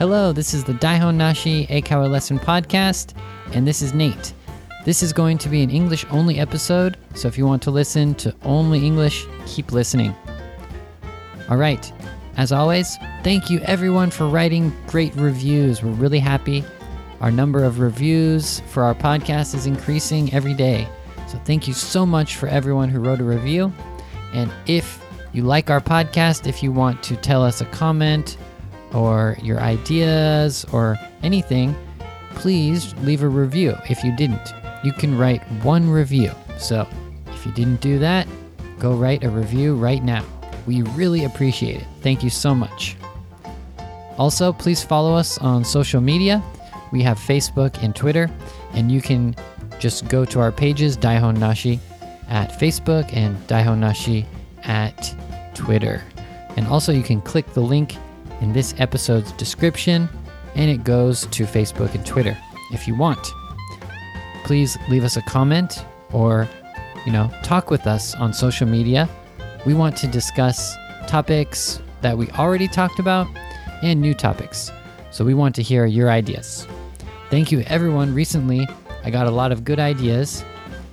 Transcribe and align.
Hello, 0.00 0.32
this 0.32 0.54
is 0.54 0.64
the 0.64 0.72
Daihon 0.72 1.16
Nashi 1.16 1.66
Eikaiwa 1.66 2.10
Lesson 2.10 2.38
Podcast, 2.38 3.14
and 3.52 3.68
this 3.68 3.82
is 3.82 3.92
Nate. 3.92 4.32
This 4.86 5.02
is 5.02 5.12
going 5.12 5.36
to 5.36 5.50
be 5.50 5.62
an 5.62 5.68
English 5.68 6.06
only 6.10 6.38
episode, 6.38 6.96
so 7.14 7.28
if 7.28 7.36
you 7.36 7.44
want 7.44 7.60
to 7.64 7.70
listen 7.70 8.14
to 8.14 8.34
only 8.42 8.86
English, 8.86 9.26
keep 9.44 9.72
listening. 9.72 10.14
All 11.50 11.58
right, 11.58 11.92
as 12.38 12.50
always, 12.50 12.96
thank 13.22 13.50
you 13.50 13.60
everyone 13.66 14.10
for 14.10 14.26
writing 14.26 14.72
great 14.86 15.14
reviews. 15.16 15.82
We're 15.82 15.90
really 15.90 16.18
happy. 16.18 16.64
Our 17.20 17.30
number 17.30 17.62
of 17.62 17.78
reviews 17.78 18.60
for 18.70 18.82
our 18.82 18.94
podcast 18.94 19.54
is 19.54 19.66
increasing 19.66 20.32
every 20.32 20.54
day. 20.54 20.88
So 21.28 21.36
thank 21.44 21.68
you 21.68 21.74
so 21.74 22.06
much 22.06 22.36
for 22.36 22.48
everyone 22.48 22.88
who 22.88 23.00
wrote 23.00 23.20
a 23.20 23.24
review. 23.24 23.70
And 24.32 24.50
if 24.64 25.04
you 25.34 25.42
like 25.42 25.68
our 25.68 25.82
podcast, 25.82 26.46
if 26.46 26.62
you 26.62 26.72
want 26.72 27.02
to 27.02 27.16
tell 27.16 27.44
us 27.44 27.60
a 27.60 27.66
comment 27.66 28.38
or 28.94 29.36
your 29.42 29.60
ideas 29.60 30.64
or 30.72 30.98
anything, 31.22 31.74
please 32.34 32.94
leave 33.02 33.22
a 33.22 33.28
review. 33.28 33.76
If 33.88 34.02
you 34.04 34.16
didn't, 34.16 34.54
you 34.82 34.92
can 34.92 35.16
write 35.16 35.42
one 35.62 35.88
review. 35.88 36.32
So 36.58 36.86
if 37.26 37.46
you 37.46 37.52
didn't 37.52 37.80
do 37.80 37.98
that, 37.98 38.26
go 38.78 38.92
write 38.92 39.24
a 39.24 39.30
review 39.30 39.76
right 39.76 40.02
now. 40.02 40.24
We 40.66 40.82
really 40.82 41.24
appreciate 41.24 41.76
it. 41.76 41.86
Thank 42.00 42.22
you 42.22 42.30
so 42.30 42.54
much. 42.54 42.96
Also, 44.18 44.52
please 44.52 44.82
follow 44.82 45.14
us 45.14 45.38
on 45.38 45.64
social 45.64 46.00
media. 46.00 46.42
We 46.92 47.02
have 47.02 47.18
Facebook 47.18 47.82
and 47.82 47.96
Twitter, 47.96 48.30
and 48.74 48.92
you 48.92 49.00
can 49.00 49.34
just 49.78 50.08
go 50.08 50.24
to 50.26 50.40
our 50.40 50.52
pages, 50.52 50.96
Daihon 50.96 51.38
Nashi 51.38 51.80
at 52.28 52.50
Facebook 52.50 53.10
and 53.14 53.36
Daihon 53.48 53.78
Nashi 53.78 54.26
at 54.64 55.14
Twitter. 55.54 56.02
And 56.56 56.66
also, 56.66 56.92
you 56.92 57.02
can 57.02 57.20
click 57.22 57.46
the 57.54 57.60
link 57.60 57.96
in 58.40 58.52
this 58.52 58.74
episode's 58.78 59.32
description, 59.32 60.08
and 60.54 60.70
it 60.70 60.84
goes 60.84 61.26
to 61.26 61.44
Facebook 61.44 61.94
and 61.94 62.04
Twitter 62.04 62.36
if 62.72 62.86
you 62.88 62.94
want. 62.94 63.32
Please 64.44 64.76
leave 64.88 65.04
us 65.04 65.16
a 65.16 65.22
comment 65.22 65.84
or, 66.12 66.48
you 67.06 67.12
know, 67.12 67.30
talk 67.42 67.70
with 67.70 67.86
us 67.86 68.14
on 68.14 68.32
social 68.32 68.66
media. 68.66 69.08
We 69.66 69.74
want 69.74 69.96
to 69.98 70.06
discuss 70.06 70.74
topics 71.06 71.80
that 72.00 72.16
we 72.16 72.28
already 72.30 72.68
talked 72.68 72.98
about 72.98 73.26
and 73.82 74.00
new 74.00 74.14
topics. 74.14 74.70
So 75.10 75.24
we 75.24 75.34
want 75.34 75.54
to 75.56 75.62
hear 75.62 75.86
your 75.86 76.10
ideas. 76.10 76.66
Thank 77.30 77.52
you, 77.52 77.60
everyone. 77.66 78.14
Recently, 78.14 78.66
I 79.04 79.10
got 79.10 79.26
a 79.26 79.30
lot 79.30 79.52
of 79.52 79.64
good 79.64 79.78
ideas. 79.78 80.44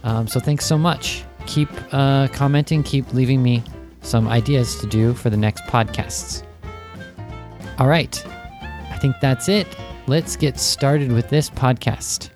Um, 0.03 0.27
so 0.27 0.39
thanks 0.39 0.65
so 0.65 0.77
much. 0.77 1.23
Keep 1.45 1.69
uh, 1.91 2.27
commenting, 2.29 2.83
keep 2.83 3.13
leaving 3.13 3.41
me 3.41 3.63
some 4.01 4.27
ideas 4.27 4.79
to 4.81 4.87
do 4.87 5.13
for 5.13 5.29
the 5.29 5.37
next 5.37 5.63
podcasts. 5.63 6.46
All 7.79 7.87
right. 7.87 8.25
I 8.89 8.97
think 8.99 9.19
that's 9.21 9.47
it. 9.47 9.67
Let's 10.07 10.35
get 10.35 10.59
started 10.59 11.11
with 11.11 11.29
this 11.29 11.47
podcast. 11.51 12.31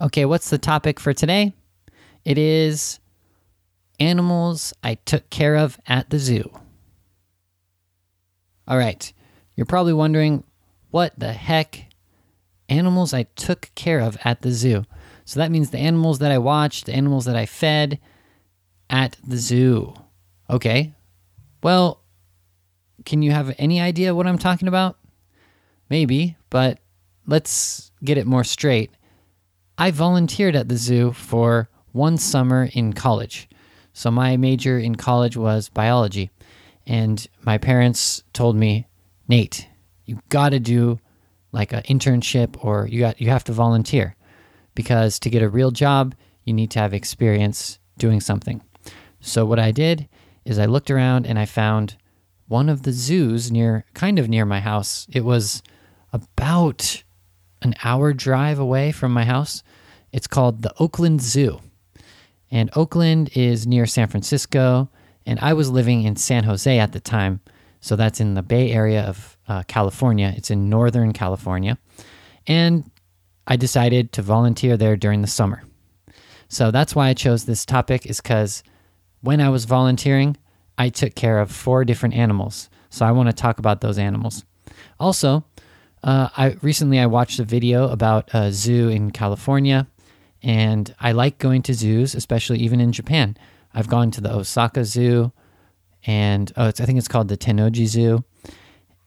Okay, 0.00 0.24
what's 0.24 0.50
the 0.50 0.58
topic 0.58 1.00
for 1.00 1.12
today? 1.12 1.52
It 2.24 2.38
is 2.38 3.00
animals 3.98 4.72
I 4.84 4.94
took 4.94 5.28
care 5.30 5.56
of 5.56 5.76
at 5.88 6.10
the 6.10 6.20
zoo. 6.20 6.48
All 8.68 8.78
right, 8.78 9.12
you're 9.56 9.66
probably 9.66 9.94
wondering 9.94 10.44
what 10.92 11.18
the 11.18 11.32
heck 11.32 11.86
animals 12.68 13.12
I 13.12 13.24
took 13.34 13.70
care 13.74 13.98
of 13.98 14.16
at 14.24 14.42
the 14.42 14.52
zoo. 14.52 14.84
So 15.26 15.40
that 15.40 15.50
means 15.50 15.70
the 15.70 15.78
animals 15.78 16.20
that 16.20 16.30
I 16.30 16.38
watched, 16.38 16.86
the 16.86 16.94
animals 16.94 17.24
that 17.24 17.36
I 17.36 17.46
fed 17.46 17.98
at 18.88 19.16
the 19.26 19.36
zoo. 19.36 19.92
Okay, 20.48 20.94
well, 21.62 22.00
can 23.04 23.22
you 23.22 23.32
have 23.32 23.54
any 23.58 23.80
idea 23.80 24.14
what 24.14 24.28
I'm 24.28 24.38
talking 24.38 24.68
about? 24.68 24.98
Maybe, 25.90 26.36
but 26.48 26.78
let's 27.26 27.90
get 28.04 28.18
it 28.18 28.26
more 28.26 28.44
straight. 28.44 28.92
I 29.76 29.90
volunteered 29.90 30.54
at 30.54 30.68
the 30.68 30.76
zoo 30.76 31.12
for 31.12 31.68
one 31.92 32.18
summer 32.18 32.68
in 32.72 32.92
college. 32.92 33.48
So 33.92 34.10
my 34.10 34.36
major 34.36 34.78
in 34.78 34.94
college 34.94 35.36
was 35.36 35.68
biology. 35.68 36.30
And 36.86 37.26
my 37.42 37.58
parents 37.58 38.22
told 38.32 38.54
me, 38.54 38.86
Nate, 39.28 39.66
you 40.04 40.20
got 40.28 40.50
to 40.50 40.60
do 40.60 41.00
like 41.50 41.72
an 41.72 41.82
internship 41.82 42.64
or 42.64 42.86
you 42.86 43.00
got 43.00 43.20
you 43.20 43.30
have 43.30 43.44
to 43.44 43.52
volunteer 43.52 44.15
because 44.76 45.18
to 45.18 45.30
get 45.30 45.42
a 45.42 45.48
real 45.48 45.72
job, 45.72 46.14
you 46.44 46.52
need 46.52 46.70
to 46.70 46.78
have 46.78 46.94
experience 46.94 47.80
doing 47.98 48.20
something. 48.20 48.62
So 49.20 49.44
what 49.44 49.58
I 49.58 49.72
did 49.72 50.08
is 50.44 50.60
I 50.60 50.66
looked 50.66 50.92
around 50.92 51.26
and 51.26 51.36
I 51.36 51.46
found 51.46 51.96
one 52.46 52.68
of 52.68 52.82
the 52.82 52.92
zoos 52.92 53.50
near 53.50 53.84
kind 53.94 54.20
of 54.20 54.28
near 54.28 54.44
my 54.44 54.60
house. 54.60 55.08
It 55.10 55.24
was 55.24 55.62
about 56.12 57.02
an 57.62 57.74
hour 57.82 58.12
drive 58.12 58.60
away 58.60 58.92
from 58.92 59.12
my 59.12 59.24
house. 59.24 59.64
It's 60.12 60.28
called 60.28 60.62
the 60.62 60.72
Oakland 60.78 61.20
Zoo. 61.20 61.60
And 62.50 62.70
Oakland 62.76 63.30
is 63.34 63.66
near 63.66 63.86
San 63.86 64.06
Francisco, 64.06 64.88
and 65.26 65.40
I 65.40 65.52
was 65.52 65.68
living 65.68 66.04
in 66.04 66.14
San 66.14 66.44
Jose 66.44 66.78
at 66.78 66.92
the 66.92 67.00
time. 67.00 67.40
So 67.80 67.96
that's 67.96 68.20
in 68.20 68.34
the 68.34 68.42
Bay 68.42 68.70
Area 68.70 69.02
of 69.02 69.36
uh, 69.48 69.64
California. 69.64 70.32
It's 70.36 70.50
in 70.50 70.68
Northern 70.70 71.12
California. 71.12 71.76
And 72.46 72.88
I 73.46 73.56
decided 73.56 74.12
to 74.12 74.22
volunteer 74.22 74.76
there 74.76 74.96
during 74.96 75.22
the 75.22 75.28
summer. 75.28 75.62
So 76.48 76.70
that's 76.70 76.94
why 76.94 77.08
I 77.08 77.14
chose 77.14 77.44
this 77.44 77.64
topic, 77.64 78.06
is 78.06 78.20
because 78.20 78.62
when 79.20 79.40
I 79.40 79.48
was 79.48 79.64
volunteering, 79.64 80.36
I 80.78 80.88
took 80.88 81.14
care 81.14 81.38
of 81.38 81.50
four 81.50 81.84
different 81.84 82.14
animals. 82.14 82.68
So 82.90 83.04
I 83.06 83.12
want 83.12 83.28
to 83.28 83.32
talk 83.32 83.58
about 83.58 83.80
those 83.80 83.98
animals. 83.98 84.44
Also, 84.98 85.44
uh, 86.02 86.28
I 86.36 86.56
recently 86.62 86.98
I 86.98 87.06
watched 87.06 87.38
a 87.38 87.44
video 87.44 87.88
about 87.88 88.32
a 88.32 88.52
zoo 88.52 88.88
in 88.88 89.10
California, 89.10 89.86
and 90.42 90.94
I 91.00 91.12
like 91.12 91.38
going 91.38 91.62
to 91.62 91.74
zoos, 91.74 92.14
especially 92.14 92.58
even 92.58 92.80
in 92.80 92.92
Japan. 92.92 93.36
I've 93.74 93.88
gone 93.88 94.10
to 94.12 94.20
the 94.20 94.32
Osaka 94.32 94.84
Zoo, 94.84 95.32
and 96.06 96.52
oh, 96.56 96.68
I 96.68 96.70
think 96.70 96.98
it's 96.98 97.08
called 97.08 97.28
the 97.28 97.36
Tennoji 97.36 97.86
Zoo, 97.86 98.24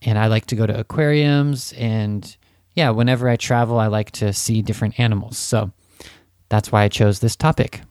and 0.02 0.20
I 0.20 0.28
like 0.28 0.48
to 0.48 0.56
go 0.56 0.66
to 0.66 0.78
aquariums. 0.78 1.74
And 1.74 2.36
yeah, 2.74 2.90
whenever 2.92 3.28
I 3.28 3.36
travel, 3.36 3.80
I 3.80 3.88
like 3.88 4.12
to 4.12 4.34
see 4.34 4.62
different 4.62 5.00
animals. 5.00 5.38
So 5.38 5.72
that's 6.50 6.72
why 6.72 6.84
I 6.84 6.88
chose 6.88 7.20
this 7.20 7.36
topic. 7.36 7.82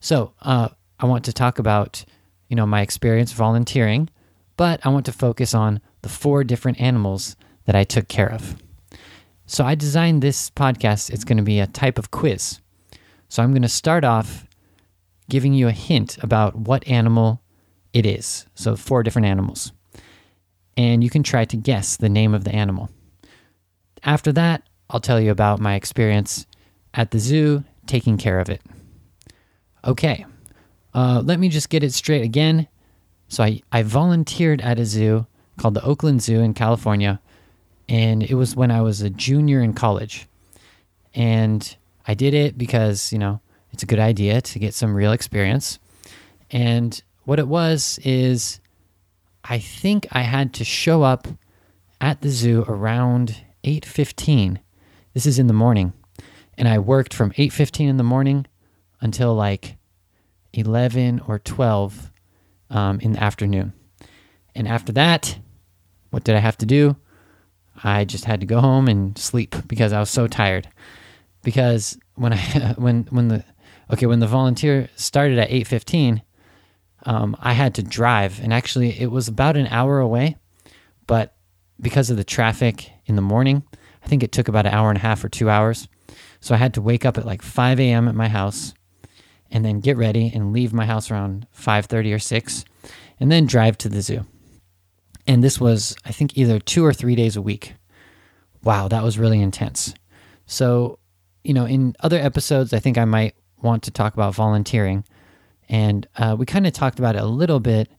So 0.00 0.32
uh, 0.42 0.68
I 0.98 1.06
want 1.06 1.24
to 1.26 1.32
talk 1.32 1.58
about 1.58 2.04
you 2.48 2.56
know 2.56 2.66
my 2.66 2.80
experience 2.80 3.32
volunteering, 3.32 4.08
but 4.56 4.80
I 4.84 4.88
want 4.88 5.06
to 5.06 5.12
focus 5.12 5.54
on 5.54 5.80
the 6.02 6.08
four 6.08 6.44
different 6.44 6.80
animals 6.80 7.36
that 7.66 7.76
I 7.76 7.84
took 7.84 8.08
care 8.08 8.30
of. 8.30 8.56
So 9.46 9.64
I 9.64 9.74
designed 9.74 10.22
this 10.22 10.50
podcast. 10.50 11.10
It's 11.10 11.24
going 11.24 11.36
to 11.38 11.42
be 11.42 11.60
a 11.60 11.66
type 11.66 11.98
of 11.98 12.10
quiz. 12.10 12.60
So 13.28 13.42
I'm 13.42 13.52
going 13.52 13.62
to 13.62 13.68
start 13.68 14.04
off 14.04 14.46
giving 15.30 15.54
you 15.54 15.68
a 15.68 15.72
hint 15.72 16.18
about 16.22 16.56
what 16.56 16.86
animal 16.86 17.40
it 17.92 18.04
is. 18.04 18.46
So, 18.54 18.76
four 18.76 19.02
different 19.02 19.26
animals. 19.26 19.72
And 20.76 21.02
you 21.02 21.10
can 21.10 21.22
try 21.22 21.44
to 21.46 21.56
guess 21.56 21.96
the 21.96 22.08
name 22.08 22.34
of 22.34 22.44
the 22.44 22.54
animal. 22.54 22.90
After 24.02 24.32
that, 24.32 24.62
I'll 24.88 25.00
tell 25.00 25.20
you 25.20 25.30
about 25.30 25.60
my 25.60 25.74
experience 25.74 26.46
at 26.94 27.10
the 27.10 27.18
zoo 27.18 27.64
taking 27.86 28.18
care 28.18 28.40
of 28.40 28.48
it. 28.48 28.60
Okay, 29.84 30.26
uh, 30.94 31.22
let 31.24 31.38
me 31.38 31.48
just 31.48 31.70
get 31.70 31.82
it 31.82 31.92
straight 31.92 32.22
again. 32.22 32.68
So, 33.28 33.44
I, 33.44 33.62
I 33.70 33.82
volunteered 33.82 34.60
at 34.60 34.78
a 34.78 34.84
zoo 34.84 35.26
called 35.56 35.74
the 35.74 35.84
Oakland 35.84 36.22
Zoo 36.22 36.40
in 36.40 36.54
California, 36.54 37.20
and 37.88 38.22
it 38.22 38.34
was 38.34 38.56
when 38.56 38.70
I 38.70 38.80
was 38.80 39.02
a 39.02 39.10
junior 39.10 39.60
in 39.60 39.72
college. 39.72 40.26
And 41.14 41.76
I 42.06 42.14
did 42.14 42.34
it 42.34 42.56
because, 42.58 43.12
you 43.12 43.18
know, 43.18 43.40
it's 43.72 43.82
a 43.82 43.86
good 43.86 43.98
idea 43.98 44.40
to 44.40 44.58
get 44.58 44.74
some 44.74 44.94
real 44.94 45.12
experience. 45.12 45.78
And 46.50 47.00
what 47.24 47.38
it 47.38 47.48
was 47.48 47.98
is 48.02 48.60
I 49.44 49.58
think 49.58 50.06
I 50.10 50.22
had 50.22 50.54
to 50.54 50.64
show 50.64 51.02
up 51.02 51.28
at 52.00 52.20
the 52.22 52.30
zoo 52.30 52.64
around 52.66 53.36
8:15. 53.64 54.58
This 55.14 55.26
is 55.26 55.38
in 55.38 55.46
the 55.46 55.52
morning. 55.52 55.92
And 56.56 56.68
I 56.68 56.78
worked 56.78 57.14
from 57.14 57.32
8:15 57.32 57.88
in 57.88 57.96
the 57.96 58.02
morning 58.02 58.46
until 59.00 59.34
like 59.34 59.76
11 60.52 61.20
or 61.26 61.38
12 61.38 62.10
um, 62.70 63.00
in 63.00 63.12
the 63.12 63.22
afternoon. 63.22 63.72
And 64.54 64.68
after 64.68 64.92
that, 64.92 65.38
what 66.10 66.24
did 66.24 66.34
I 66.34 66.40
have 66.40 66.58
to 66.58 66.66
do? 66.66 66.96
I 67.82 68.04
just 68.04 68.24
had 68.24 68.40
to 68.40 68.46
go 68.46 68.60
home 68.60 68.88
and 68.88 69.16
sleep 69.16 69.54
because 69.66 69.92
I 69.92 70.00
was 70.00 70.10
so 70.10 70.26
tired. 70.26 70.68
Because 71.42 71.98
when 72.14 72.32
I 72.32 72.38
when 72.76 73.06
when 73.10 73.28
the 73.28 73.44
okay 73.92 74.06
when 74.06 74.20
the 74.20 74.26
volunteer 74.26 74.88
started 74.96 75.38
at 75.38 75.50
eight 75.50 75.66
fifteen, 75.66 76.22
um, 77.06 77.36
I 77.40 77.54
had 77.54 77.74
to 77.76 77.82
drive, 77.82 78.40
and 78.42 78.52
actually 78.52 79.00
it 79.00 79.10
was 79.10 79.28
about 79.28 79.56
an 79.56 79.66
hour 79.68 80.00
away, 80.00 80.36
but 81.06 81.34
because 81.80 82.10
of 82.10 82.16
the 82.16 82.24
traffic 82.24 82.90
in 83.06 83.16
the 83.16 83.22
morning, 83.22 83.62
I 84.04 84.08
think 84.08 84.22
it 84.22 84.32
took 84.32 84.48
about 84.48 84.66
an 84.66 84.72
hour 84.72 84.88
and 84.88 84.98
a 84.98 85.02
half 85.02 85.24
or 85.24 85.28
two 85.28 85.50
hours. 85.50 85.88
So 86.40 86.54
I 86.54 86.58
had 86.58 86.74
to 86.74 86.82
wake 86.82 87.04
up 87.04 87.18
at 87.18 87.26
like 87.26 87.42
five 87.42 87.78
a.m. 87.78 88.08
at 88.08 88.14
my 88.14 88.28
house, 88.28 88.74
and 89.50 89.64
then 89.64 89.80
get 89.80 89.96
ready 89.96 90.30
and 90.32 90.52
leave 90.52 90.72
my 90.72 90.86
house 90.86 91.10
around 91.10 91.46
5:30 91.56 92.14
or 92.14 92.18
6 92.18 92.64
and 93.18 93.30
then 93.30 93.46
drive 93.46 93.76
to 93.78 93.88
the 93.88 94.00
zoo. 94.00 94.24
And 95.26 95.42
this 95.44 95.60
was 95.60 95.96
I 96.04 96.12
think 96.12 96.36
either 96.36 96.58
2 96.58 96.84
or 96.84 96.92
3 96.92 97.14
days 97.14 97.36
a 97.36 97.42
week. 97.42 97.74
Wow, 98.62 98.88
that 98.88 99.02
was 99.02 99.18
really 99.18 99.40
intense. 99.40 99.94
So, 100.46 100.98
you 101.44 101.54
know, 101.54 101.64
in 101.64 101.94
other 102.00 102.18
episodes 102.18 102.72
I 102.72 102.78
think 102.78 102.98
I 102.98 103.04
might 103.04 103.34
want 103.60 103.82
to 103.84 103.90
talk 103.90 104.14
about 104.14 104.34
volunteering 104.34 105.04
and 105.68 106.06
uh, 106.16 106.36
we 106.38 106.46
kind 106.46 106.66
of 106.66 106.72
talked 106.72 106.98
about 106.98 107.16
it 107.16 107.22
a 107.22 107.26
little 107.26 107.60
bit. 107.60 107.90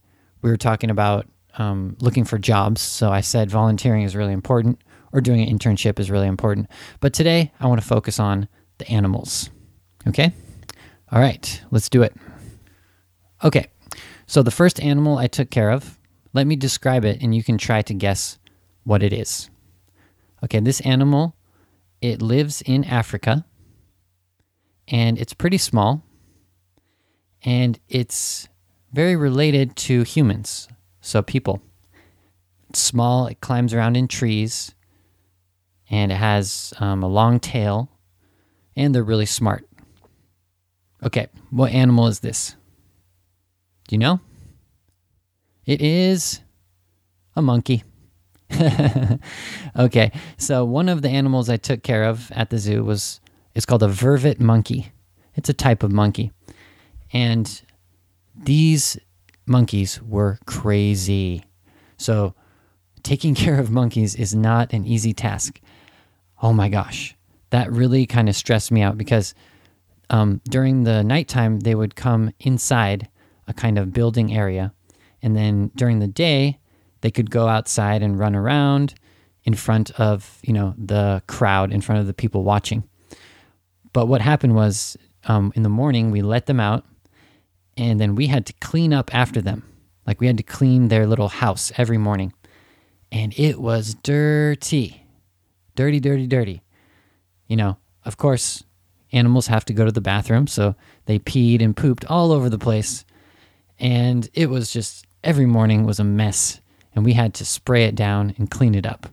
We 0.41 0.49
were 0.49 0.57
talking 0.57 0.89
about 0.89 1.27
um, 1.57 1.95
looking 1.99 2.23
for 2.23 2.37
jobs. 2.37 2.81
So 2.81 3.11
I 3.11 3.21
said 3.21 3.49
volunteering 3.49 4.03
is 4.03 4.15
really 4.15 4.33
important 4.33 4.81
or 5.11 5.21
doing 5.21 5.41
an 5.41 5.57
internship 5.57 5.99
is 5.99 6.09
really 6.09 6.27
important. 6.27 6.69
But 6.99 7.13
today 7.13 7.51
I 7.59 7.67
want 7.67 7.81
to 7.81 7.87
focus 7.87 8.19
on 8.19 8.47
the 8.77 8.89
animals. 8.89 9.49
Okay? 10.07 10.33
All 11.11 11.19
right, 11.19 11.61
let's 11.71 11.89
do 11.89 12.03
it. 12.03 12.15
Okay, 13.43 13.67
so 14.25 14.41
the 14.41 14.51
first 14.51 14.79
animal 14.79 15.17
I 15.17 15.27
took 15.27 15.49
care 15.49 15.71
of, 15.71 15.99
let 16.33 16.47
me 16.47 16.55
describe 16.55 17.03
it 17.03 17.21
and 17.21 17.35
you 17.35 17.43
can 17.43 17.57
try 17.57 17.81
to 17.81 17.93
guess 17.93 18.37
what 18.83 19.03
it 19.03 19.11
is. 19.11 19.49
Okay, 20.43 20.59
this 20.59 20.79
animal, 20.81 21.35
it 22.01 22.21
lives 22.21 22.61
in 22.61 22.83
Africa 22.85 23.45
and 24.87 25.17
it's 25.19 25.33
pretty 25.33 25.57
small 25.57 26.03
and 27.43 27.79
it's 27.89 28.47
very 28.93 29.15
related 29.15 29.75
to 29.75 30.03
humans, 30.03 30.67
so 31.01 31.21
people. 31.21 31.61
It's 32.69 32.79
small, 32.79 33.27
it 33.27 33.41
climbs 33.41 33.73
around 33.73 33.97
in 33.97 34.07
trees, 34.07 34.73
and 35.89 36.11
it 36.11 36.15
has 36.15 36.73
um, 36.79 37.03
a 37.03 37.07
long 37.07 37.39
tail, 37.39 37.89
and 38.75 38.95
they're 38.95 39.03
really 39.03 39.25
smart. 39.25 39.67
Okay, 41.03 41.27
what 41.49 41.71
animal 41.71 42.07
is 42.07 42.19
this? 42.19 42.55
Do 43.87 43.95
you 43.95 43.99
know? 43.99 44.21
It 45.65 45.81
is 45.81 46.41
a 47.35 47.41
monkey. 47.41 47.83
okay, 49.77 50.11
so 50.37 50.63
one 50.63 50.89
of 50.89 51.01
the 51.01 51.09
animals 51.09 51.49
I 51.49 51.57
took 51.57 51.83
care 51.83 52.03
of 52.03 52.31
at 52.31 52.49
the 52.49 52.57
zoo 52.57 52.83
was 52.83 53.19
it's 53.53 53.65
called 53.65 53.83
a 53.83 53.87
vervet 53.87 54.39
monkey. 54.39 54.91
It's 55.35 55.49
a 55.49 55.53
type 55.53 55.83
of 55.83 55.91
monkey. 55.91 56.31
And 57.13 57.61
these 58.35 58.97
monkeys 59.45 60.01
were 60.01 60.39
crazy. 60.45 61.43
So, 61.97 62.35
taking 63.03 63.35
care 63.43 63.59
of 63.59 63.69
monkeys 63.71 64.15
is 64.15 64.35
not 64.35 64.73
an 64.73 64.85
easy 64.85 65.13
task. 65.13 65.59
Oh 66.41 66.53
my 66.53 66.69
gosh, 66.69 67.15
that 67.51 67.71
really 67.71 68.05
kind 68.05 68.29
of 68.29 68.35
stressed 68.35 68.71
me 68.71 68.81
out 68.81 68.97
because 68.97 69.33
um, 70.09 70.41
during 70.49 70.83
the 70.83 71.03
nighttime, 71.03 71.61
they 71.61 71.75
would 71.75 71.95
come 71.95 72.31
inside 72.39 73.07
a 73.47 73.53
kind 73.53 73.77
of 73.77 73.93
building 73.93 74.35
area. 74.35 74.73
And 75.21 75.35
then 75.35 75.71
during 75.75 75.99
the 75.99 76.07
day, 76.07 76.59
they 77.01 77.11
could 77.11 77.31
go 77.31 77.47
outside 77.47 78.03
and 78.03 78.19
run 78.19 78.35
around 78.35 78.93
in 79.43 79.53
front 79.53 79.91
of, 79.91 80.39
you 80.43 80.53
know, 80.53 80.75
the 80.77 81.21
crowd, 81.27 81.71
in 81.71 81.81
front 81.81 82.01
of 82.01 82.07
the 82.07 82.13
people 82.13 82.43
watching. 82.43 82.83
But 83.93 84.07
what 84.07 84.21
happened 84.21 84.55
was 84.55 84.97
um, 85.25 85.51
in 85.55 85.63
the 85.63 85.69
morning, 85.69 86.11
we 86.11 86.21
let 86.21 86.45
them 86.45 86.59
out 86.59 86.85
and 87.81 87.99
then 87.99 88.13
we 88.13 88.27
had 88.27 88.45
to 88.45 88.53
clean 88.61 88.93
up 88.93 89.13
after 89.13 89.41
them. 89.41 89.63
Like 90.05 90.21
we 90.21 90.27
had 90.27 90.37
to 90.37 90.43
clean 90.43 90.89
their 90.89 91.07
little 91.07 91.29
house 91.29 91.71
every 91.77 91.97
morning. 91.97 92.31
And 93.11 93.33
it 93.39 93.59
was 93.59 93.95
dirty. 93.95 95.07
Dirty, 95.75 95.99
dirty, 95.99 96.27
dirty. 96.27 96.61
You 97.47 97.55
know, 97.55 97.77
of 98.05 98.17
course, 98.17 98.63
animals 99.11 99.47
have 99.47 99.65
to 99.65 99.73
go 99.73 99.83
to 99.83 99.91
the 99.91 99.99
bathroom, 99.99 100.45
so 100.45 100.75
they 101.05 101.17
peed 101.17 101.59
and 101.59 101.75
pooped 101.75 102.05
all 102.05 102.31
over 102.31 102.51
the 102.51 102.59
place. 102.59 103.03
And 103.79 104.29
it 104.35 104.51
was 104.51 104.71
just 104.71 105.07
every 105.23 105.47
morning 105.47 105.83
was 105.83 105.99
a 105.99 106.03
mess, 106.03 106.61
and 106.93 107.03
we 107.03 107.13
had 107.13 107.33
to 107.33 107.45
spray 107.45 107.85
it 107.85 107.95
down 107.95 108.35
and 108.37 108.51
clean 108.51 108.75
it 108.75 108.85
up. 108.85 109.07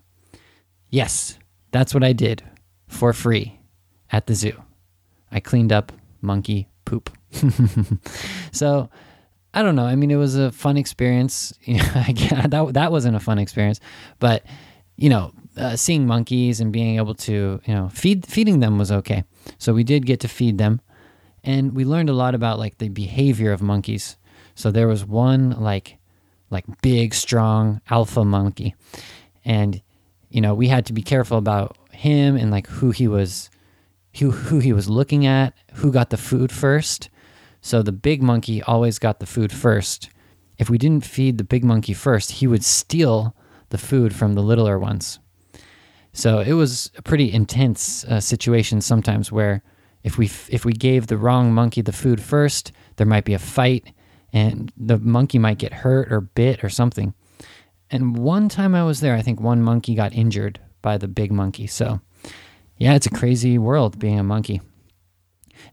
Yes, 0.91 1.39
that's 1.71 1.95
what 1.95 2.03
I 2.03 2.13
did 2.13 2.43
for 2.87 3.13
free 3.13 3.59
at 4.11 4.27
the 4.27 4.35
zoo. 4.35 4.61
I 5.31 5.39
cleaned 5.39 5.71
up 5.71 5.91
monkey 6.21 6.69
poop. 6.85 7.18
so 8.51 8.89
I 9.53 9.61
don't 9.61 9.75
know. 9.75 9.85
I 9.85 9.95
mean, 9.95 10.11
it 10.11 10.15
was 10.15 10.35
a 10.35 10.51
fun 10.51 10.77
experience. 10.77 11.53
that 11.67 12.69
that 12.73 12.91
wasn't 12.91 13.15
a 13.15 13.19
fun 13.19 13.39
experience, 13.39 13.79
but 14.19 14.45
you 14.95 15.09
know, 15.09 15.31
uh, 15.57 15.75
seeing 15.75 16.05
monkeys 16.05 16.59
and 16.59 16.71
being 16.71 16.97
able 16.97 17.15
to 17.15 17.61
you 17.65 17.73
know 17.73 17.89
feed 17.89 18.25
feeding 18.25 18.59
them 18.59 18.77
was 18.77 18.91
okay. 18.91 19.23
So 19.57 19.73
we 19.73 19.83
did 19.83 20.05
get 20.05 20.19
to 20.21 20.27
feed 20.27 20.57
them, 20.57 20.81
and 21.43 21.73
we 21.75 21.85
learned 21.85 22.09
a 22.09 22.13
lot 22.13 22.35
about 22.35 22.59
like 22.59 22.77
the 22.77 22.89
behavior 22.89 23.51
of 23.51 23.61
monkeys. 23.61 24.17
So 24.55 24.71
there 24.71 24.87
was 24.87 25.05
one 25.05 25.51
like 25.51 25.97
like 26.49 26.65
big, 26.81 27.13
strong 27.13 27.81
alpha 27.89 28.25
monkey, 28.25 28.75
and 29.45 29.81
you 30.29 30.41
know 30.41 30.53
we 30.53 30.67
had 30.67 30.85
to 30.87 30.93
be 30.93 31.01
careful 31.01 31.37
about 31.37 31.77
him 31.91 32.35
and 32.37 32.51
like 32.51 32.67
who 32.67 32.91
he 32.91 33.07
was 33.07 33.49
who, 34.17 34.31
who 34.31 34.59
he 34.59 34.73
was 34.73 34.89
looking 34.89 35.25
at, 35.25 35.53
who 35.75 35.91
got 35.91 36.09
the 36.09 36.17
food 36.17 36.51
first. 36.51 37.09
So 37.61 37.81
the 37.81 37.91
big 37.91 38.21
monkey 38.21 38.61
always 38.63 38.99
got 38.99 39.19
the 39.19 39.25
food 39.25 39.51
first. 39.51 40.09
If 40.57 40.69
we 40.69 40.77
didn't 40.77 41.05
feed 41.05 41.37
the 41.37 41.43
big 41.43 41.63
monkey 41.63 41.93
first, 41.93 42.33
he 42.33 42.47
would 42.47 42.63
steal 42.63 43.35
the 43.69 43.77
food 43.77 44.15
from 44.15 44.33
the 44.33 44.41
littler 44.41 44.79
ones. 44.79 45.19
So 46.13 46.39
it 46.39 46.53
was 46.53 46.91
a 46.97 47.01
pretty 47.01 47.31
intense 47.31 48.03
uh, 48.05 48.19
situation 48.19 48.81
sometimes 48.81 49.31
where 49.31 49.63
if 50.03 50.17
we 50.17 50.25
if 50.49 50.65
we 50.65 50.73
gave 50.73 51.07
the 51.07 51.17
wrong 51.17 51.53
monkey 51.53 51.81
the 51.81 51.91
food 51.91 52.21
first, 52.21 52.71
there 52.95 53.07
might 53.07 53.25
be 53.25 53.33
a 53.33 53.39
fight 53.39 53.93
and 54.31 54.71
the 54.77 54.97
monkey 54.97 55.39
might 55.39 55.57
get 55.57 55.73
hurt 55.73 56.11
or 56.11 56.21
bit 56.21 56.63
or 56.63 56.69
something. 56.69 57.13
And 57.91 58.17
one 58.17 58.49
time 58.49 58.75
I 58.75 58.83
was 58.83 59.01
there, 59.01 59.15
I 59.15 59.21
think 59.21 59.41
one 59.41 59.61
monkey 59.61 59.95
got 59.95 60.13
injured 60.13 60.59
by 60.81 60.97
the 60.97 61.07
big 61.07 61.31
monkey. 61.31 61.67
So 61.67 62.01
yeah, 62.77 62.95
it's 62.95 63.07
a 63.07 63.11
crazy 63.11 63.57
world 63.57 63.99
being 63.99 64.19
a 64.19 64.23
monkey. 64.23 64.61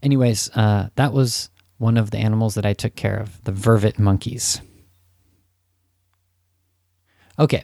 Anyways, 0.03 0.49
uh, 0.55 0.89
that 0.95 1.13
was 1.13 1.49
one 1.77 1.97
of 1.97 2.11
the 2.11 2.17
animals 2.17 2.55
that 2.55 2.65
I 2.65 2.73
took 2.73 2.95
care 2.95 3.17
of 3.17 3.43
the 3.43 3.51
vervet 3.51 3.99
monkeys. 3.99 4.61
Okay, 7.39 7.63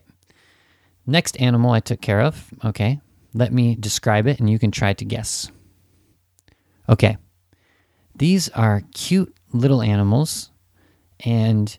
next 1.06 1.40
animal 1.42 1.72
I 1.72 1.80
took 1.80 2.02
care 2.02 2.22
of. 2.22 2.54
Okay, 2.64 3.02
let 3.34 3.52
me 3.52 3.76
describe 3.76 4.28
it 4.28 4.40
and 4.40 4.50
you 4.50 4.60
can 4.60 4.72
try 4.72 4.94
to 4.94 5.06
guess. 5.06 5.50
Okay, 6.88 7.18
these 8.16 8.50
are 8.50 8.84
cute 8.94 9.36
little 9.52 9.82
animals, 9.82 10.52
and 11.22 11.78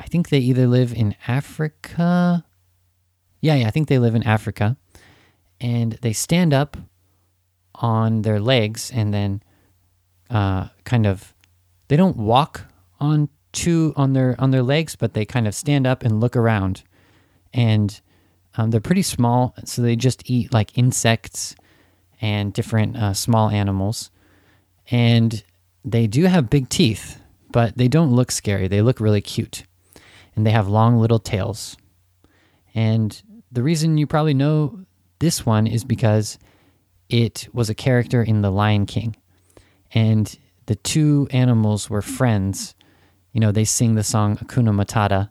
I 0.00 0.06
think 0.06 0.28
they 0.28 0.38
either 0.38 0.66
live 0.66 0.92
in 0.92 1.14
Africa. 1.26 2.44
Yeah, 3.40 3.54
yeah, 3.54 3.68
I 3.68 3.70
think 3.70 3.88
they 3.88 3.98
live 3.98 4.14
in 4.14 4.22
Africa. 4.24 4.76
And 5.60 5.92
they 6.02 6.12
stand 6.12 6.54
up 6.54 6.76
on 7.74 8.22
their 8.22 8.40
legs 8.40 8.90
and 8.94 9.12
then 9.12 9.42
uh, 10.30 10.68
kind 10.84 11.06
of 11.06 11.34
they 11.88 11.96
don't 11.96 12.16
walk 12.16 12.66
on 13.00 13.28
two 13.52 13.92
on 13.96 14.12
their 14.12 14.36
on 14.38 14.50
their 14.50 14.62
legs, 14.62 14.96
but 14.96 15.14
they 15.14 15.24
kind 15.24 15.46
of 15.46 15.54
stand 15.54 15.86
up 15.86 16.02
and 16.02 16.20
look 16.20 16.36
around, 16.36 16.82
and 17.52 18.00
um, 18.56 18.70
they're 18.70 18.80
pretty 18.80 19.02
small, 19.02 19.54
so 19.64 19.82
they 19.82 19.96
just 19.96 20.28
eat 20.28 20.52
like 20.52 20.76
insects 20.76 21.54
and 22.20 22.52
different 22.52 22.96
uh, 22.96 23.14
small 23.14 23.48
animals, 23.50 24.10
and 24.90 25.42
they 25.84 26.06
do 26.06 26.24
have 26.24 26.50
big 26.50 26.68
teeth, 26.68 27.20
but 27.52 27.76
they 27.76 27.88
don't 27.88 28.12
look 28.12 28.30
scary. 28.30 28.68
They 28.68 28.82
look 28.82 29.00
really 29.00 29.20
cute, 29.20 29.64
and 30.36 30.46
they 30.46 30.50
have 30.50 30.68
long 30.68 30.98
little 30.98 31.18
tails, 31.18 31.76
and 32.74 33.22
the 33.50 33.62
reason 33.62 33.98
you 33.98 34.06
probably 34.06 34.34
know 34.34 34.80
this 35.20 35.46
one 35.46 35.66
is 35.66 35.84
because 35.84 36.38
it 37.08 37.48
was 37.52 37.70
a 37.70 37.74
character 37.74 38.22
in 38.22 38.42
The 38.42 38.50
Lion 38.50 38.86
King. 38.86 39.16
And 39.92 40.38
the 40.68 40.76
two 40.76 41.26
animals 41.30 41.88
were 41.88 42.02
friends. 42.02 42.74
You 43.32 43.40
know, 43.40 43.52
they 43.52 43.64
sing 43.64 43.94
the 43.94 44.04
song 44.04 44.36
Hakuna 44.36 44.70
Matata. 44.70 45.30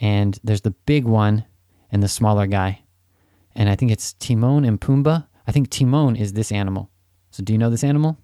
And 0.00 0.38
there's 0.44 0.60
the 0.60 0.70
big 0.86 1.04
one 1.04 1.44
and 1.90 2.02
the 2.02 2.08
smaller 2.08 2.46
guy. 2.46 2.82
And 3.56 3.68
I 3.68 3.74
think 3.74 3.90
it's 3.90 4.12
Timon 4.14 4.64
and 4.64 4.80
Pumbaa. 4.80 5.26
I 5.46 5.52
think 5.52 5.70
Timon 5.70 6.14
is 6.14 6.32
this 6.32 6.52
animal. 6.52 6.90
So 7.32 7.42
do 7.42 7.52
you 7.52 7.58
know 7.58 7.68
this 7.68 7.82
animal? 7.82 8.16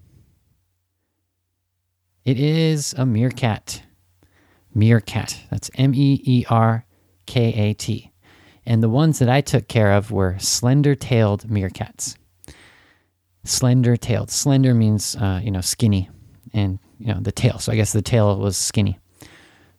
It 2.23 2.39
is 2.39 2.93
a 2.97 3.05
meerkat. 3.05 3.83
Meerkat. 4.73 5.37
That's 5.49 5.69
M 5.75 5.93
E 5.93 6.21
E 6.23 6.45
R 6.49 6.85
K 7.25 7.53
A 7.53 7.73
T. 7.73 8.13
And 8.65 8.81
the 8.81 8.89
ones 8.89 9.19
that 9.19 9.29
I 9.29 9.41
took 9.41 9.67
care 9.67 9.91
of 9.91 10.11
were 10.11 10.37
slender 10.39 10.95
tailed 10.95 11.49
meerkats 11.49 12.15
slender 13.43 13.97
tailed. 13.97 14.29
Slender 14.29 14.73
means 14.73 15.15
uh, 15.15 15.41
you 15.43 15.51
know 15.51 15.61
skinny, 15.61 16.09
and 16.53 16.79
you 16.99 17.07
know 17.07 17.19
the 17.19 17.31
tail. 17.31 17.59
So 17.59 17.71
I 17.71 17.75
guess 17.75 17.93
the 17.93 18.01
tail 18.01 18.37
was 18.37 18.57
skinny. 18.57 18.99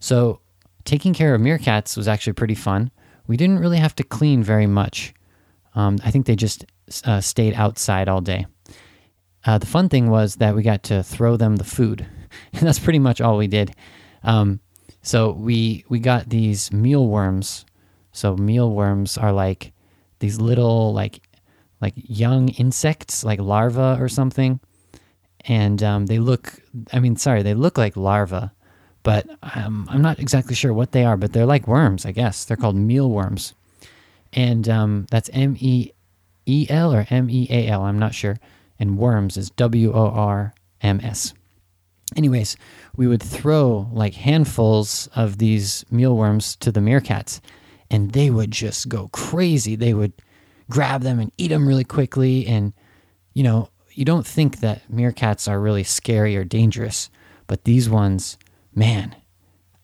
So 0.01 0.41
taking 0.85 1.15
care 1.15 1.35
of 1.35 1.41
meerkats 1.41 1.97
was 1.97 2.09
actually 2.09 2.33
pretty 2.35 2.55
fun. 2.55 2.91
We 3.27 3.37
didn't 3.37 3.61
really 3.61 3.79
have 3.79 3.95
to 3.97 4.05
clean 4.05 4.43
very 4.43 4.67
much. 4.67 5.15
Um, 5.75 5.99
I 6.05 6.11
think 6.11 6.27
they 6.27 6.37
just 6.37 6.65
uh, 7.05 7.21
stayed 7.21 7.55
outside 7.55 8.09
all 8.09 8.21
day. 8.21 8.47
Uh, 9.45 9.59
the 9.59 9.67
fun 9.67 9.89
thing 9.89 10.11
was 10.11 10.37
that 10.37 10.55
we 10.55 10.63
got 10.63 10.83
to 10.85 11.03
throw 11.03 11.37
them 11.37 11.57
the 11.57 11.65
food. 11.65 12.07
and 12.53 12.63
that's 12.67 12.79
pretty 12.79 12.99
much 12.99 13.21
all 13.21 13.37
we 13.37 13.47
did. 13.47 13.75
Um, 14.23 14.61
so 15.03 15.33
we 15.33 15.85
we 15.89 15.99
got 15.99 16.29
these 16.29 16.73
mealworms. 16.73 17.65
So 18.13 18.37
mealworms 18.37 19.19
are 19.19 19.33
like 19.33 19.73
these 20.21 20.41
little 20.41 20.93
like 20.93 21.21
like 21.81 21.95
young 21.97 22.49
insects, 22.51 23.25
like 23.25 23.41
larvae 23.41 24.01
or 24.01 24.09
something, 24.09 24.61
and 25.45 25.83
um, 25.83 26.07
they 26.07 26.19
look. 26.19 26.55
I 26.93 27.01
mean, 27.01 27.17
sorry, 27.17 27.43
they 27.43 27.55
look 27.55 27.79
like 27.79 27.97
larvae, 27.97 28.51
but 29.03 29.27
um, 29.55 29.89
I'm 29.91 30.03
not 30.03 30.19
exactly 30.19 30.55
sure 30.55 30.73
what 30.73 30.93
they 30.93 31.05
are. 31.05 31.17
But 31.17 31.33
they're 31.33 31.47
like 31.47 31.67
worms, 31.69 32.07
I 32.07 32.13
guess. 32.13 32.45
They're 32.45 32.57
called 32.57 32.77
mealworms, 32.77 33.55
and 34.33 34.69
um, 34.69 35.07
that's 35.11 35.31
M 35.33 35.57
E 35.61 35.91
E 36.47 36.67
L 36.69 36.93
or 36.95 37.07
M 37.11 37.29
E 37.31 37.47
A 37.51 37.69
L. 37.69 37.83
I'm 37.83 37.99
not 37.99 38.15
sure. 38.15 38.39
And 38.79 38.99
worms 38.99 39.37
is 39.37 39.51
W 39.51 39.93
O 39.93 40.09
R 40.09 40.55
M 40.81 41.01
S. 41.03 41.35
Anyways, 42.17 42.57
we 42.97 43.07
would 43.07 43.23
throw 43.23 43.89
like 43.93 44.15
handfuls 44.15 45.09
of 45.15 45.39
these 45.39 45.85
mealworms 45.91 46.57
to 46.57 46.71
the 46.71 46.81
meerkats, 46.81 47.41
and 47.91 48.13
they 48.13 48.31
would 48.31 48.51
just 48.51 48.89
go 48.89 49.09
crazy. 49.09 49.77
They 49.77 49.95
would 49.95 50.13
grab 50.69 51.03
them 51.03 51.21
and 51.21 51.33
eat 51.39 51.49
them 51.49 51.67
really 51.67 51.85
quickly. 51.85 52.47
And, 52.47 52.73
you 53.35 53.43
know, 53.43 53.69
you 53.95 54.05
don't 54.05 54.27
think 54.27 54.61
that 54.61 54.83
meerkats 54.91 55.49
are 55.49 55.61
really 55.61 55.85
scary 55.85 56.37
or 56.37 56.45
dangerous, 56.45 57.11
but 57.47 57.65
these 57.65 57.89
ones, 57.89 58.39
man, 58.75 59.15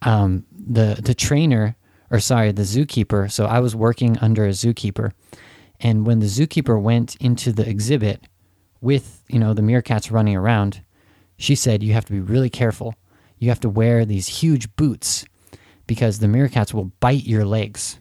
um, 0.02 0.46
the, 0.52 0.98
the 1.02 1.14
trainer, 1.14 1.76
or 2.10 2.20
sorry, 2.20 2.52
the 2.52 2.62
zookeeper. 2.62 3.30
So 3.30 3.46
I 3.46 3.60
was 3.60 3.76
working 3.76 4.18
under 4.18 4.46
a 4.46 4.50
zookeeper. 4.50 5.12
And 5.80 6.06
when 6.06 6.20
the 6.20 6.26
zookeeper 6.26 6.80
went 6.80 7.16
into 7.16 7.52
the 7.52 7.68
exhibit 7.68 8.26
with, 8.80 9.22
you 9.28 9.38
know, 9.38 9.54
the 9.54 9.62
meerkats 9.62 10.10
running 10.10 10.36
around, 10.36 10.82
she 11.36 11.54
said 11.54 11.82
you 11.82 11.92
have 11.92 12.06
to 12.06 12.12
be 12.12 12.20
really 12.20 12.50
careful. 12.50 12.94
You 13.38 13.48
have 13.50 13.60
to 13.60 13.68
wear 13.68 14.04
these 14.04 14.26
huge 14.26 14.74
boots 14.76 15.24
because 15.86 16.18
the 16.18 16.26
meerkats 16.26 16.74
will 16.74 16.92
bite 17.00 17.24
your 17.24 17.44
legs. 17.44 17.98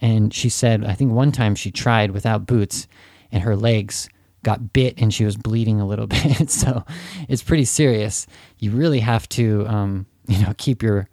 And 0.00 0.32
she 0.32 0.48
said, 0.48 0.84
I 0.84 0.94
think 0.94 1.12
one 1.12 1.32
time 1.32 1.54
she 1.54 1.70
tried 1.70 2.12
without 2.12 2.46
boots 2.46 2.88
and 3.30 3.42
her 3.42 3.56
legs 3.56 4.08
got 4.42 4.72
bit 4.72 4.94
and 4.98 5.12
she 5.12 5.24
was 5.24 5.36
bleeding 5.36 5.80
a 5.80 5.86
little 5.86 6.06
bit. 6.08 6.50
so 6.50 6.84
it's 7.28 7.42
pretty 7.42 7.64
serious. 7.64 8.26
You 8.58 8.70
really 8.72 9.00
have 9.00 9.28
to, 9.30 9.66
um, 9.66 10.06
you 10.26 10.38
know, 10.42 10.54
keep 10.56 10.82
your 10.82 11.08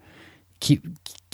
keep 0.60 0.86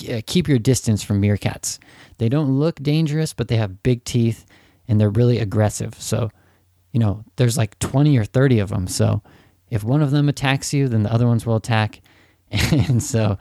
uh, 0.10 0.21
keep 0.25 0.48
your 0.48 0.60
distance 0.60 1.03
from 1.03 1.21
meerkats. 1.21 1.79
They 2.17 2.29
don't 2.29 2.60
look 2.60 2.75
dangerous, 2.81 3.33
but 3.33 3.48
they 3.48 3.57
have 3.57 3.83
big 3.83 4.03
teeth 4.03 4.45
and 4.88 5.00
they're 5.00 5.10
really 5.10 5.39
aggressive. 5.39 5.95
So, 6.00 6.31
you 6.91 7.00
know, 7.00 7.24
there's 7.36 7.57
like 7.57 7.77
20 7.79 8.17
or 8.17 8.25
30 8.25 8.60
of 8.60 8.69
them. 8.69 8.88
So 8.88 9.21
if 9.69 9.83
one 9.83 10.01
of 10.01 10.12
them 10.12 10.27
attacks 10.29 10.74
you, 10.74 10.88
then 10.88 11.03
the 11.03 11.13
other 11.13 11.27
ones 11.27 11.45
will 11.45 11.55
attack. 11.55 12.01
And 12.71 13.01
so, 13.01 13.38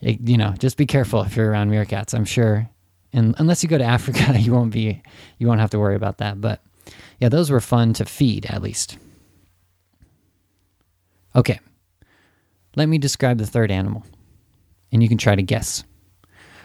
it, 0.00 0.20
you 0.28 0.36
know, 0.36 0.54
just 0.56 0.76
be 0.76 0.86
careful 0.86 1.22
if 1.22 1.34
you're 1.34 1.50
around 1.50 1.70
meerkats. 1.70 2.14
I'm 2.14 2.24
sure, 2.24 2.68
and 3.12 3.34
unless 3.38 3.62
you 3.62 3.68
go 3.68 3.78
to 3.78 3.84
Africa, 3.84 4.38
you 4.38 4.52
won't 4.52 4.72
be, 4.72 5.02
you 5.38 5.48
won't 5.48 5.58
have 5.60 5.70
to 5.70 5.80
worry 5.80 5.96
about 5.96 6.18
that. 6.18 6.40
But 6.40 6.60
yeah, 7.22 7.28
those 7.28 7.52
were 7.52 7.60
fun 7.60 7.92
to 7.92 8.04
feed 8.04 8.46
at 8.46 8.62
least. 8.62 8.98
Okay, 11.36 11.60
let 12.74 12.88
me 12.88 12.98
describe 12.98 13.38
the 13.38 13.46
third 13.46 13.70
animal, 13.70 14.04
and 14.90 15.04
you 15.04 15.08
can 15.08 15.18
try 15.18 15.36
to 15.36 15.42
guess. 15.42 15.84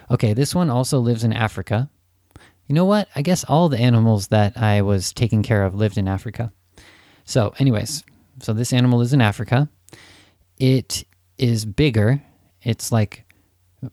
Okay, 0.10 0.34
this 0.34 0.56
one 0.56 0.72
also 0.72 0.98
lives 0.98 1.24
in 1.24 1.32
Africa. 1.32 1.92
You 2.66 2.74
know 2.74 2.86
what? 2.86 3.08
I 3.16 3.22
guess 3.22 3.44
all 3.44 3.70
the 3.70 3.78
animals 3.78 4.30
that 4.30 4.58
I 4.58 4.82
was 4.82 5.14
taking 5.14 5.44
care 5.44 5.64
of 5.64 5.76
lived 5.76 5.96
in 5.96 6.08
Africa. 6.08 6.52
So, 7.24 7.54
anyways, 7.60 8.04
so 8.40 8.52
this 8.52 8.74
animal 8.74 9.02
is 9.02 9.14
in 9.14 9.22
Africa. 9.22 9.70
It 10.58 11.06
is 11.38 11.66
bigger. 11.66 12.20
It's 12.64 12.92
like 12.92 13.26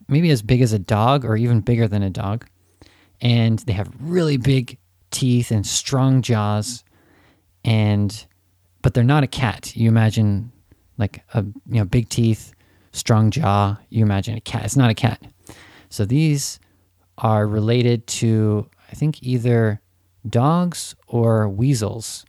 maybe 0.09 0.31
as 0.31 0.41
big 0.41 0.63
as 0.63 0.73
a 0.73 0.79
dog 0.79 1.27
or 1.27 1.37
even 1.37 1.61
bigger 1.61 1.89
than 1.89 2.03
a 2.03 2.09
dog. 2.09 2.47
And 3.21 3.59
they 3.59 3.75
have 3.75 3.93
really 4.01 4.39
big 4.39 4.79
teeth 5.15 5.51
and 5.51 5.67
strong 5.67 6.21
jaws. 6.21 6.85
And 7.65 8.27
but 8.83 8.93
they're 8.93 9.03
not 9.03 9.25
a 9.25 9.29
cat. 9.29 9.75
You 9.75 9.89
imagine 9.89 10.53
like 10.99 11.23
a 11.33 11.43
you 11.43 11.79
know 11.79 11.85
big 11.87 12.11
teeth, 12.11 12.53
strong 12.93 13.31
jaw. 13.31 13.79
You 13.89 14.05
imagine 14.05 14.37
a 14.37 14.41
cat. 14.41 14.65
It's 14.67 14.77
not 14.77 14.91
a 14.91 14.95
cat. 14.95 15.23
So 15.89 16.05
these 16.05 16.61
are 17.17 17.47
related 17.47 18.07
to 18.09 18.69
I 18.91 18.95
think 18.95 19.23
either 19.23 19.81
dogs 20.29 20.95
or 21.07 21.49
weasels 21.49 22.27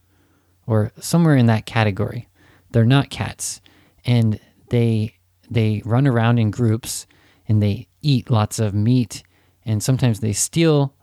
or 0.67 0.91
somewhere 0.99 1.35
in 1.35 1.47
that 1.47 1.65
category. 1.65 2.27
They're 2.71 2.85
not 2.85 3.09
cats, 3.09 3.61
and 4.05 4.39
they 4.69 5.15
they 5.49 5.81
run 5.85 6.07
around 6.07 6.39
in 6.39 6.51
groups 6.51 7.05
and 7.47 7.61
they 7.61 7.87
eat 8.01 8.31
lots 8.31 8.59
of 8.59 8.73
meat, 8.73 9.23
and 9.65 9.83
sometimes 9.83 10.19
they 10.19 10.33
steal 10.33 10.94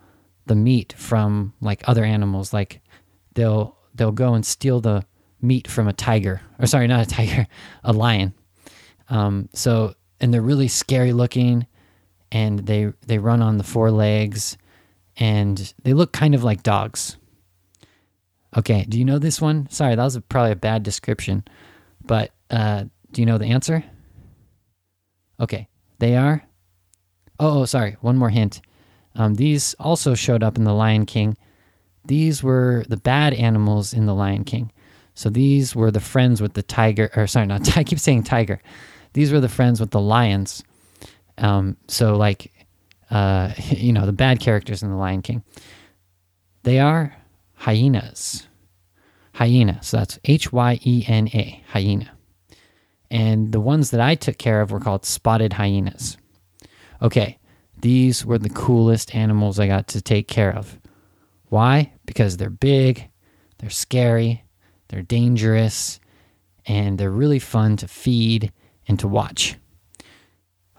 the 0.52 0.56
meat 0.56 0.92
from 0.99 1.54
like 1.62 1.82
other 1.88 2.04
animals. 2.04 2.52
Like 2.52 2.82
they'll 3.32 3.75
they'll 3.94 4.12
go 4.12 4.35
and 4.35 4.44
steal 4.44 4.82
the 4.82 5.02
meat 5.40 5.66
from 5.66 5.88
a 5.88 5.94
tiger, 5.94 6.42
or 6.59 6.66
sorry, 6.66 6.87
not 6.87 7.06
a 7.06 7.09
tiger, 7.09 7.47
a 7.85 7.94
lion. 7.94 8.35
Um, 9.09 9.49
so 9.54 9.94
and 10.21 10.32
they're 10.32 10.42
really 10.42 10.68
scary 10.68 11.14
looking, 11.14 11.66
and 12.30 12.59
they 12.59 12.92
they 13.06 13.16
run 13.16 13.40
on 13.40 13.56
the 13.56 13.64
four 13.64 13.90
legs, 13.90 14.59
and 15.16 15.73
they 15.82 15.94
look 15.94 16.12
kind 16.12 16.35
of 16.35 16.44
like 16.44 16.62
dogs. 16.62 17.16
Okay, 18.54 18.85
do 18.87 18.99
you 18.99 19.06
know 19.06 19.18
this 19.18 19.40
one? 19.40 19.71
Sorry, 19.71 19.94
that 19.94 20.04
was 20.04 20.18
probably 20.28 20.52
a 20.52 20.56
bad 20.56 20.82
description, 20.82 21.44
but 22.04 22.30
uh, 22.50 22.85
do 23.11 23.23
you 23.23 23.26
know 23.26 23.38
the 23.38 23.47
answer? 23.47 23.82
Okay, 25.40 25.66
they 25.99 26.14
are. 26.14 26.44
Oh, 27.40 27.62
oh 27.62 27.64
sorry, 27.64 27.97
one 28.02 28.18
more 28.18 28.28
hint. 28.28 28.61
Um, 29.14 29.35
these 29.35 29.75
also 29.75 30.14
showed 30.14 30.42
up 30.42 30.57
in 30.57 30.64
The 30.64 30.73
Lion 30.73 31.07
King. 31.07 31.37
These 32.04 32.42
were 32.42 32.85
the 32.88 32.97
bad 32.97 33.35
animals 33.35 33.92
in 33.92 34.07
The 34.07 34.14
Lion 34.14 34.45
King. 34.45 34.73
So 35.14 35.28
these 35.28 35.76
were 35.76 35.90
the 35.90 36.00
friends 36.00 36.40
with 36.40 36.54
the 36.54 36.62
tiger, 36.62 37.11
or 37.14 37.26
sorry, 37.26 37.47
not 37.47 37.76
I 37.76 37.85
keep 37.85 37.99
saying 37.99 38.25
tiger. 38.25 38.61
These 39.12 39.33
were 39.33 39.40
the 39.40 39.49
friends 39.49 39.78
with 39.78 39.90
the 39.90 40.00
lions. 40.00 40.64
Um, 41.38 41.76
so 41.88 42.16
like, 42.16 42.50
uh, 43.11 43.52
you 43.69 43.92
know, 43.92 44.07
the 44.07 44.12
bad 44.12 44.40
characters 44.40 44.83
in 44.83 44.90
The 44.90 44.97
Lion 44.97 45.23
King. 45.23 45.42
They 46.62 46.78
are 46.78 47.16
hyenas. 47.54 48.47
Hyena. 49.35 49.83
So 49.83 49.97
that's 49.97 50.19
H 50.25 50.52
Y 50.52 50.78
E 50.85 51.04
N 51.07 51.28
A, 51.28 51.62
hyena. 51.69 52.11
And 53.11 53.52
the 53.52 53.61
ones 53.61 53.90
that 53.90 54.00
I 54.00 54.14
took 54.14 54.38
care 54.38 54.61
of 54.61 54.71
were 54.71 54.81
called 54.81 55.04
spotted 55.04 55.54
hyenas. 55.54 56.16
Okay, 57.00 57.38
these 57.82 58.24
were 58.24 58.38
the 58.38 58.48
coolest 58.48 59.14
animals 59.14 59.58
I 59.58 59.66
got 59.66 59.88
to 59.88 60.00
take 60.00 60.28
care 60.28 60.54
of. 60.54 60.78
Why? 61.48 61.92
Because 62.06 62.36
they're 62.36 62.48
big, 62.48 63.10
they're 63.58 63.70
scary, 63.70 64.44
they're 64.88 65.02
dangerous, 65.02 66.00
and 66.64 66.96
they're 66.96 67.10
really 67.10 67.38
fun 67.38 67.76
to 67.78 67.88
feed 67.88 68.52
and 68.88 68.98
to 69.00 69.08
watch. 69.08 69.56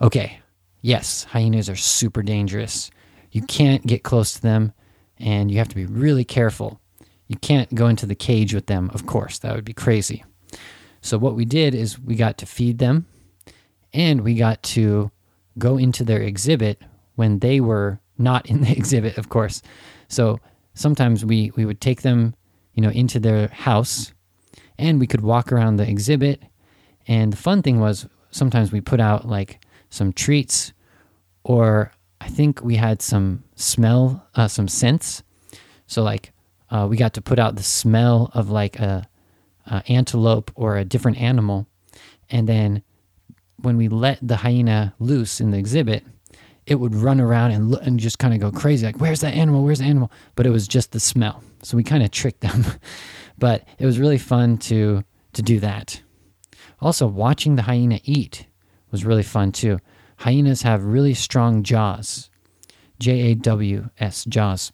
Okay, 0.01 0.39
yes, 0.81 1.25
hyenas 1.25 1.69
are 1.69 1.75
super 1.75 2.23
dangerous. 2.23 2.89
You 3.31 3.41
can't 3.43 3.85
get 3.85 4.03
close 4.03 4.33
to 4.33 4.41
them 4.41 4.73
and 5.17 5.51
you 5.51 5.57
have 5.57 5.69
to 5.69 5.75
be 5.75 5.85
really 5.85 6.23
careful. 6.23 6.79
You 7.27 7.37
can't 7.37 7.73
go 7.75 7.87
into 7.87 8.05
the 8.05 8.15
cage 8.15 8.53
with 8.53 8.67
them, 8.67 8.89
of 8.93 9.05
course, 9.05 9.39
that 9.39 9.55
would 9.55 9.65
be 9.65 9.73
crazy. 9.73 10.23
So, 11.01 11.17
what 11.17 11.35
we 11.35 11.45
did 11.45 11.75
is 11.75 11.99
we 11.99 12.15
got 12.15 12.37
to 12.39 12.45
feed 12.45 12.77
them 12.77 13.07
and 13.93 14.21
we 14.21 14.35
got 14.35 14.63
to 14.63 15.11
go 15.57 15.77
into 15.77 16.03
their 16.03 16.21
exhibit 16.21 16.81
when 17.15 17.39
they 17.39 17.59
were 17.59 17.99
not 18.17 18.49
in 18.49 18.61
the 18.61 18.71
exhibit, 18.77 19.17
of 19.17 19.29
course. 19.29 19.61
So, 20.07 20.39
sometimes 20.73 21.23
we, 21.23 21.51
we 21.55 21.65
would 21.65 21.81
take 21.81 22.01
them, 22.01 22.35
you 22.73 22.81
know, 22.81 22.89
into 22.89 23.19
their 23.19 23.47
house 23.49 24.13
and 24.77 24.99
we 24.99 25.07
could 25.07 25.21
walk 25.21 25.51
around 25.51 25.77
the 25.77 25.87
exhibit. 25.87 26.41
And 27.07 27.31
the 27.31 27.37
fun 27.37 27.61
thing 27.61 27.79
was 27.79 28.07
sometimes 28.31 28.71
we 28.71 28.81
put 28.81 28.99
out 28.99 29.27
like 29.27 29.63
some 29.89 30.11
treats 30.13 30.73
or 31.43 31.91
I 32.19 32.29
think 32.29 32.63
we 32.63 32.77
had 32.77 33.01
some 33.01 33.43
smell, 33.55 34.25
uh, 34.33 34.47
some 34.47 34.67
scents. 34.67 35.23
So 35.87 36.03
like 36.03 36.31
uh, 36.69 36.87
we 36.89 36.97
got 36.97 37.13
to 37.13 37.21
put 37.21 37.37
out 37.37 37.55
the 37.55 37.63
smell 37.63 38.31
of 38.33 38.49
like 38.49 38.79
a, 38.79 39.07
a, 39.67 39.83
antelope 39.87 40.51
or 40.55 40.77
a 40.77 40.85
different 40.85 41.17
animal, 41.17 41.67
and 42.29 42.47
then 42.47 42.81
when 43.57 43.77
we 43.77 43.89
let 43.89 44.17
the 44.21 44.37
hyena 44.37 44.95
loose 44.99 45.39
in 45.39 45.51
the 45.51 45.57
exhibit, 45.57 46.03
it 46.65 46.75
would 46.75 46.95
run 46.95 47.19
around 47.19 47.51
and 47.51 47.71
look, 47.71 47.85
and 47.85 47.99
just 47.99 48.19
kind 48.19 48.33
of 48.33 48.39
go 48.39 48.51
crazy, 48.57 48.85
like 48.85 48.99
"Where's 48.99 49.21
that 49.21 49.33
animal? 49.33 49.63
Where's 49.63 49.79
the 49.79 49.85
animal?" 49.85 50.11
But 50.35 50.45
it 50.45 50.51
was 50.51 50.67
just 50.67 50.91
the 50.91 50.99
smell. 50.99 51.43
So 51.61 51.77
we 51.77 51.83
kind 51.83 52.03
of 52.03 52.11
tricked 52.11 52.41
them, 52.41 52.65
but 53.37 53.67
it 53.79 53.85
was 53.85 53.99
really 53.99 54.17
fun 54.17 54.57
to 54.59 55.03
to 55.33 55.41
do 55.41 55.59
that. 55.59 56.01
Also, 56.79 57.07
watching 57.07 57.55
the 57.55 57.63
hyena 57.63 57.99
eat 58.03 58.47
was 58.91 59.05
really 59.05 59.23
fun 59.23 59.51
too. 59.51 59.79
Hyenas 60.17 60.61
have 60.61 60.83
really 60.83 61.13
strong 61.13 61.63
jaws. 61.63 62.29
J 62.99 63.31
A 63.31 63.35
W 63.35 63.89
S, 63.99 64.25
jaws. 64.25 64.71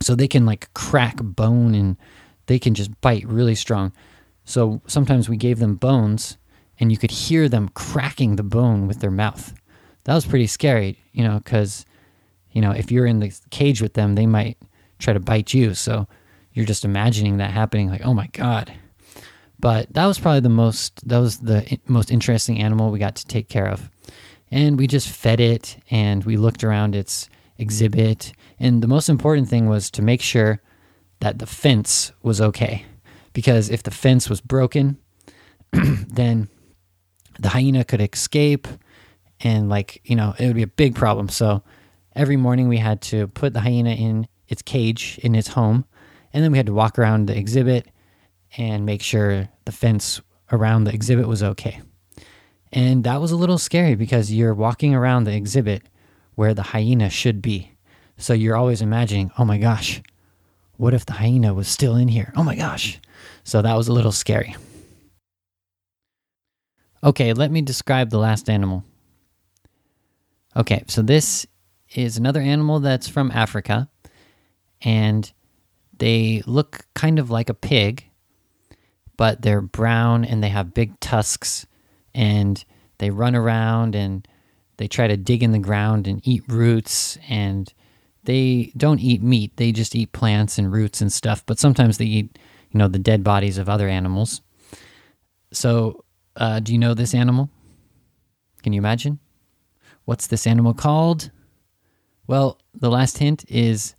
So 0.00 0.14
they 0.14 0.28
can 0.28 0.44
like 0.44 0.72
crack 0.74 1.16
bone 1.22 1.74
and 1.74 1.96
they 2.46 2.58
can 2.58 2.74
just 2.74 3.00
bite 3.00 3.26
really 3.26 3.54
strong. 3.54 3.92
So 4.44 4.82
sometimes 4.86 5.28
we 5.28 5.36
gave 5.36 5.58
them 5.58 5.76
bones 5.76 6.36
and 6.78 6.90
you 6.90 6.98
could 6.98 7.10
hear 7.10 7.48
them 7.48 7.68
cracking 7.68 8.36
the 8.36 8.42
bone 8.42 8.86
with 8.86 9.00
their 9.00 9.10
mouth. 9.10 9.54
That 10.04 10.14
was 10.14 10.26
pretty 10.26 10.46
scary, 10.46 11.02
you 11.12 11.24
know, 11.24 11.38
because, 11.38 11.84
you 12.52 12.60
know, 12.60 12.70
if 12.70 12.92
you're 12.92 13.06
in 13.06 13.20
the 13.20 13.34
cage 13.50 13.80
with 13.80 13.94
them, 13.94 14.14
they 14.14 14.26
might 14.26 14.58
try 14.98 15.14
to 15.14 15.20
bite 15.20 15.54
you. 15.54 15.74
So 15.74 16.06
you're 16.52 16.66
just 16.66 16.84
imagining 16.84 17.38
that 17.38 17.50
happening, 17.50 17.88
like, 17.88 18.04
oh 18.04 18.14
my 18.14 18.28
God. 18.28 18.72
But 19.58 19.92
that 19.94 20.06
was 20.06 20.18
probably 20.18 20.40
the 20.40 20.48
most, 20.50 21.08
that 21.08 21.18
was 21.18 21.38
the 21.38 21.78
most 21.86 22.10
interesting 22.10 22.60
animal 22.60 22.90
we 22.90 22.98
got 22.98 23.16
to 23.16 23.26
take 23.26 23.48
care 23.48 23.68
of. 23.68 23.90
And 24.50 24.78
we 24.78 24.86
just 24.86 25.08
fed 25.08 25.40
it 25.40 25.78
and 25.90 26.22
we 26.24 26.36
looked 26.36 26.62
around 26.62 26.94
its 26.94 27.28
exhibit. 27.56 28.32
And 28.58 28.82
the 28.82 28.88
most 28.88 29.08
important 29.08 29.48
thing 29.48 29.68
was 29.68 29.90
to 29.92 30.02
make 30.02 30.20
sure 30.20 30.60
that 31.20 31.38
the 31.38 31.46
fence 31.46 32.12
was 32.22 32.40
okay. 32.40 32.84
Because 33.32 33.70
if 33.70 33.82
the 33.82 33.90
fence 33.90 34.28
was 34.28 34.40
broken, 34.40 34.98
then 35.72 36.48
the 37.40 37.48
hyena 37.48 37.84
could 37.84 38.00
escape 38.00 38.68
and 39.40 39.68
like 39.68 40.00
you 40.04 40.16
know 40.16 40.34
it 40.38 40.46
would 40.46 40.56
be 40.56 40.62
a 40.62 40.68
big 40.68 40.94
problem. 40.94 41.28
So 41.28 41.62
every 42.14 42.36
morning 42.36 42.68
we 42.68 42.78
had 42.78 43.00
to 43.02 43.28
put 43.28 43.52
the 43.52 43.60
hyena 43.60 43.90
in 43.90 44.26
its 44.48 44.62
cage 44.62 45.18
in 45.22 45.34
its 45.34 45.48
home 45.48 45.84
and 46.32 46.44
then 46.44 46.52
we 46.52 46.58
had 46.58 46.66
to 46.66 46.74
walk 46.74 46.98
around 46.98 47.26
the 47.26 47.36
exhibit 47.36 47.88
and 48.56 48.86
make 48.86 49.02
sure 49.02 49.48
the 49.64 49.72
fence 49.72 50.20
around 50.52 50.84
the 50.84 50.94
exhibit 50.94 51.26
was 51.26 51.42
okay. 51.42 51.80
And 52.72 53.04
that 53.04 53.20
was 53.20 53.30
a 53.30 53.36
little 53.36 53.58
scary 53.58 53.94
because 53.94 54.32
you're 54.32 54.54
walking 54.54 54.94
around 54.94 55.24
the 55.24 55.34
exhibit 55.34 55.82
where 56.34 56.54
the 56.54 56.62
hyena 56.62 57.08
should 57.08 57.40
be. 57.40 57.70
So 58.16 58.32
you're 58.32 58.56
always 58.56 58.82
imagining 58.82 59.30
oh 59.38 59.44
my 59.44 59.58
gosh 59.58 60.02
what 60.76 60.94
if 60.94 61.06
the 61.06 61.12
hyena 61.12 61.54
was 61.54 61.68
still 61.68 61.96
in 61.96 62.08
here? 62.08 62.32
Oh 62.36 62.42
my 62.42 62.56
gosh. 62.56 63.00
So 63.44 63.62
that 63.62 63.76
was 63.76 63.88
a 63.88 63.92
little 63.92 64.12
scary. 64.12 64.56
Okay, 67.02 67.32
let 67.32 67.50
me 67.50 67.62
describe 67.62 68.10
the 68.10 68.18
last 68.18 68.48
animal. 68.48 68.84
Okay, 70.56 70.84
so 70.86 71.02
this 71.02 71.46
is 71.94 72.16
another 72.16 72.40
animal 72.40 72.78
that's 72.78 73.08
from 73.08 73.32
Africa, 73.32 73.88
and 74.82 75.32
they 75.98 76.42
look 76.46 76.86
kind 76.94 77.18
of 77.18 77.30
like 77.30 77.48
a 77.48 77.54
pig, 77.54 78.04
but 79.16 79.42
they're 79.42 79.60
brown 79.60 80.24
and 80.24 80.42
they 80.42 80.48
have 80.50 80.74
big 80.74 80.98
tusks, 81.00 81.66
and 82.14 82.64
they 82.98 83.10
run 83.10 83.34
around 83.34 83.96
and 83.96 84.26
they 84.76 84.86
try 84.86 85.08
to 85.08 85.16
dig 85.16 85.42
in 85.42 85.52
the 85.52 85.58
ground 85.58 86.06
and 86.06 86.20
eat 86.26 86.44
roots, 86.48 87.18
and 87.28 87.74
they 88.22 88.72
don't 88.76 89.00
eat 89.00 89.22
meat, 89.22 89.56
they 89.56 89.72
just 89.72 89.96
eat 89.96 90.12
plants 90.12 90.56
and 90.56 90.72
roots 90.72 91.00
and 91.00 91.12
stuff, 91.12 91.44
but 91.46 91.58
sometimes 91.58 91.98
they 91.98 92.04
eat, 92.04 92.38
you 92.70 92.78
know, 92.78 92.88
the 92.88 92.98
dead 92.98 93.24
bodies 93.24 93.58
of 93.58 93.68
other 93.68 93.88
animals. 93.88 94.40
So 95.52 96.04
uh, 96.36 96.60
do 96.60 96.72
you 96.72 96.78
know 96.78 96.94
this 96.94 97.14
animal? 97.14 97.50
Can 98.62 98.72
you 98.72 98.78
imagine? 98.78 99.18
What's 100.04 100.26
this 100.26 100.46
animal 100.46 100.74
called? 100.74 101.30
Well, 102.26 102.58
the 102.74 102.90
last 102.90 103.18
hint 103.18 103.44
is 103.48 103.94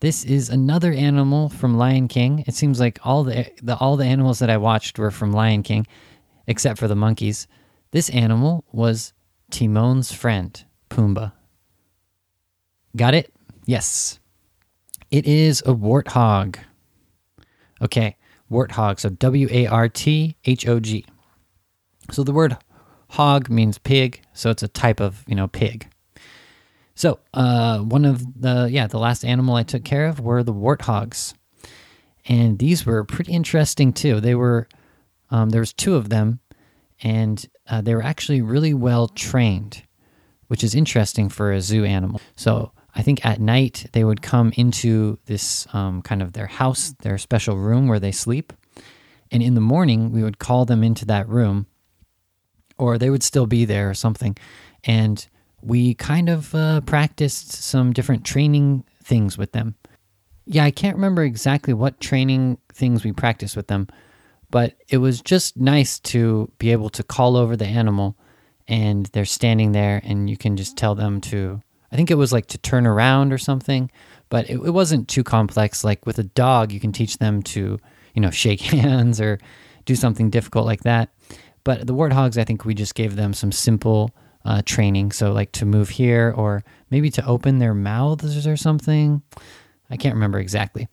this 0.00 0.24
is 0.24 0.50
another 0.50 0.92
animal 0.92 1.48
from 1.48 1.76
Lion 1.76 2.08
King. 2.08 2.44
It 2.46 2.54
seems 2.54 2.78
like 2.78 2.98
all 3.04 3.24
the, 3.24 3.50
the 3.62 3.76
all 3.76 3.96
the 3.96 4.04
animals 4.04 4.38
that 4.40 4.50
I 4.50 4.58
watched 4.58 4.98
were 4.98 5.10
from 5.10 5.32
Lion 5.32 5.62
King, 5.62 5.86
except 6.46 6.78
for 6.78 6.88
the 6.88 6.94
monkeys. 6.94 7.46
This 7.92 8.10
animal 8.10 8.64
was 8.72 9.14
Timon's 9.50 10.12
friend, 10.12 10.62
Pumbaa. 10.90 11.32
Got 12.94 13.14
it? 13.14 13.32
Yes. 13.64 14.18
It 15.10 15.26
is 15.26 15.60
a 15.62 15.74
warthog. 15.74 16.56
Okay, 17.80 18.16
warthog. 18.50 19.00
So 19.00 19.08
W 19.10 19.48
A 19.50 19.66
R 19.66 19.88
T 19.88 20.36
H 20.44 20.66
O 20.68 20.80
G. 20.80 21.04
So 22.10 22.22
the 22.22 22.32
word 22.32 22.56
hog 23.08 23.48
means 23.48 23.78
pig, 23.78 24.20
so 24.32 24.50
it's 24.50 24.62
a 24.62 24.68
type 24.68 25.00
of, 25.00 25.24
you 25.26 25.34
know, 25.34 25.48
pig. 25.48 25.88
So, 26.94 27.20
uh, 27.34 27.80
one 27.80 28.04
of 28.04 28.40
the, 28.40 28.68
yeah, 28.70 28.86
the 28.86 28.98
last 28.98 29.24
animal 29.24 29.54
I 29.54 29.62
took 29.62 29.84
care 29.84 30.06
of 30.06 30.20
were 30.20 30.42
the 30.42 30.54
warthogs. 30.54 31.34
And 32.26 32.58
these 32.58 32.86
were 32.86 33.04
pretty 33.04 33.32
interesting 33.32 33.92
too. 33.92 34.20
They 34.20 34.34
were, 34.34 34.68
um, 35.30 35.50
there 35.50 35.60
was 35.60 35.72
two 35.72 35.94
of 35.94 36.08
them, 36.08 36.40
and 37.02 37.44
uh, 37.68 37.82
they 37.82 37.94
were 37.94 38.02
actually 38.02 38.40
really 38.40 38.72
well 38.72 39.08
trained, 39.08 39.82
which 40.48 40.64
is 40.64 40.74
interesting 40.74 41.28
for 41.28 41.52
a 41.52 41.60
zoo 41.60 41.84
animal. 41.84 42.20
So, 42.34 42.72
I 42.94 43.02
think 43.02 43.26
at 43.26 43.40
night 43.40 43.90
they 43.92 44.04
would 44.04 44.22
come 44.22 44.54
into 44.56 45.18
this 45.26 45.66
um, 45.74 46.00
kind 46.00 46.22
of 46.22 46.32
their 46.32 46.46
house, 46.46 46.94
their 47.02 47.18
special 47.18 47.58
room 47.58 47.88
where 47.88 48.00
they 48.00 48.10
sleep. 48.10 48.54
And 49.30 49.42
in 49.42 49.54
the 49.54 49.60
morning, 49.60 50.12
we 50.12 50.22
would 50.22 50.38
call 50.38 50.64
them 50.64 50.82
into 50.82 51.04
that 51.04 51.28
room 51.28 51.66
or 52.78 52.98
they 52.98 53.10
would 53.10 53.22
still 53.22 53.46
be 53.46 53.64
there 53.64 53.88
or 53.90 53.94
something. 53.94 54.36
And 54.84 55.26
we 55.62 55.94
kind 55.94 56.28
of 56.28 56.54
uh, 56.54 56.80
practiced 56.82 57.52
some 57.52 57.92
different 57.92 58.24
training 58.24 58.84
things 59.02 59.36
with 59.36 59.52
them. 59.52 59.74
Yeah, 60.46 60.64
I 60.64 60.70
can't 60.70 60.96
remember 60.96 61.24
exactly 61.24 61.74
what 61.74 62.00
training 62.00 62.58
things 62.72 63.04
we 63.04 63.12
practiced 63.12 63.56
with 63.56 63.66
them, 63.66 63.88
but 64.50 64.74
it 64.88 64.98
was 64.98 65.20
just 65.20 65.56
nice 65.56 65.98
to 66.00 66.50
be 66.58 66.70
able 66.70 66.90
to 66.90 67.02
call 67.02 67.36
over 67.36 67.56
the 67.56 67.66
animal 67.66 68.16
and 68.68 69.06
they're 69.06 69.24
standing 69.24 69.72
there 69.72 70.00
and 70.04 70.30
you 70.30 70.36
can 70.36 70.56
just 70.56 70.76
tell 70.76 70.94
them 70.94 71.20
to, 71.22 71.60
I 71.90 71.96
think 71.96 72.10
it 72.10 72.16
was 72.16 72.32
like 72.32 72.46
to 72.46 72.58
turn 72.58 72.86
around 72.86 73.32
or 73.32 73.38
something, 73.38 73.90
but 74.28 74.48
it, 74.48 74.54
it 74.54 74.70
wasn't 74.70 75.08
too 75.08 75.24
complex. 75.24 75.82
Like 75.82 76.06
with 76.06 76.18
a 76.18 76.24
dog, 76.24 76.70
you 76.72 76.80
can 76.80 76.92
teach 76.92 77.18
them 77.18 77.42
to, 77.44 77.78
you 78.14 78.22
know, 78.22 78.30
shake 78.30 78.60
hands 78.72 79.20
or 79.20 79.38
do 79.84 79.94
something 79.94 80.30
difficult 80.30 80.66
like 80.66 80.82
that. 80.82 81.10
But 81.66 81.88
the 81.88 81.94
warthogs, 81.94 82.38
I 82.38 82.44
think 82.44 82.64
we 82.64 82.74
just 82.74 82.94
gave 82.94 83.16
them 83.16 83.34
some 83.34 83.50
simple 83.50 84.14
uh, 84.44 84.62
training. 84.64 85.10
So, 85.10 85.32
like 85.32 85.50
to 85.52 85.66
move 85.66 85.88
here 85.88 86.32
or 86.36 86.62
maybe 86.90 87.10
to 87.10 87.26
open 87.26 87.58
their 87.58 87.74
mouths 87.74 88.46
or 88.46 88.56
something. 88.56 89.20
I 89.90 89.96
can't 89.96 90.14
remember 90.14 90.38
exactly. 90.38 90.86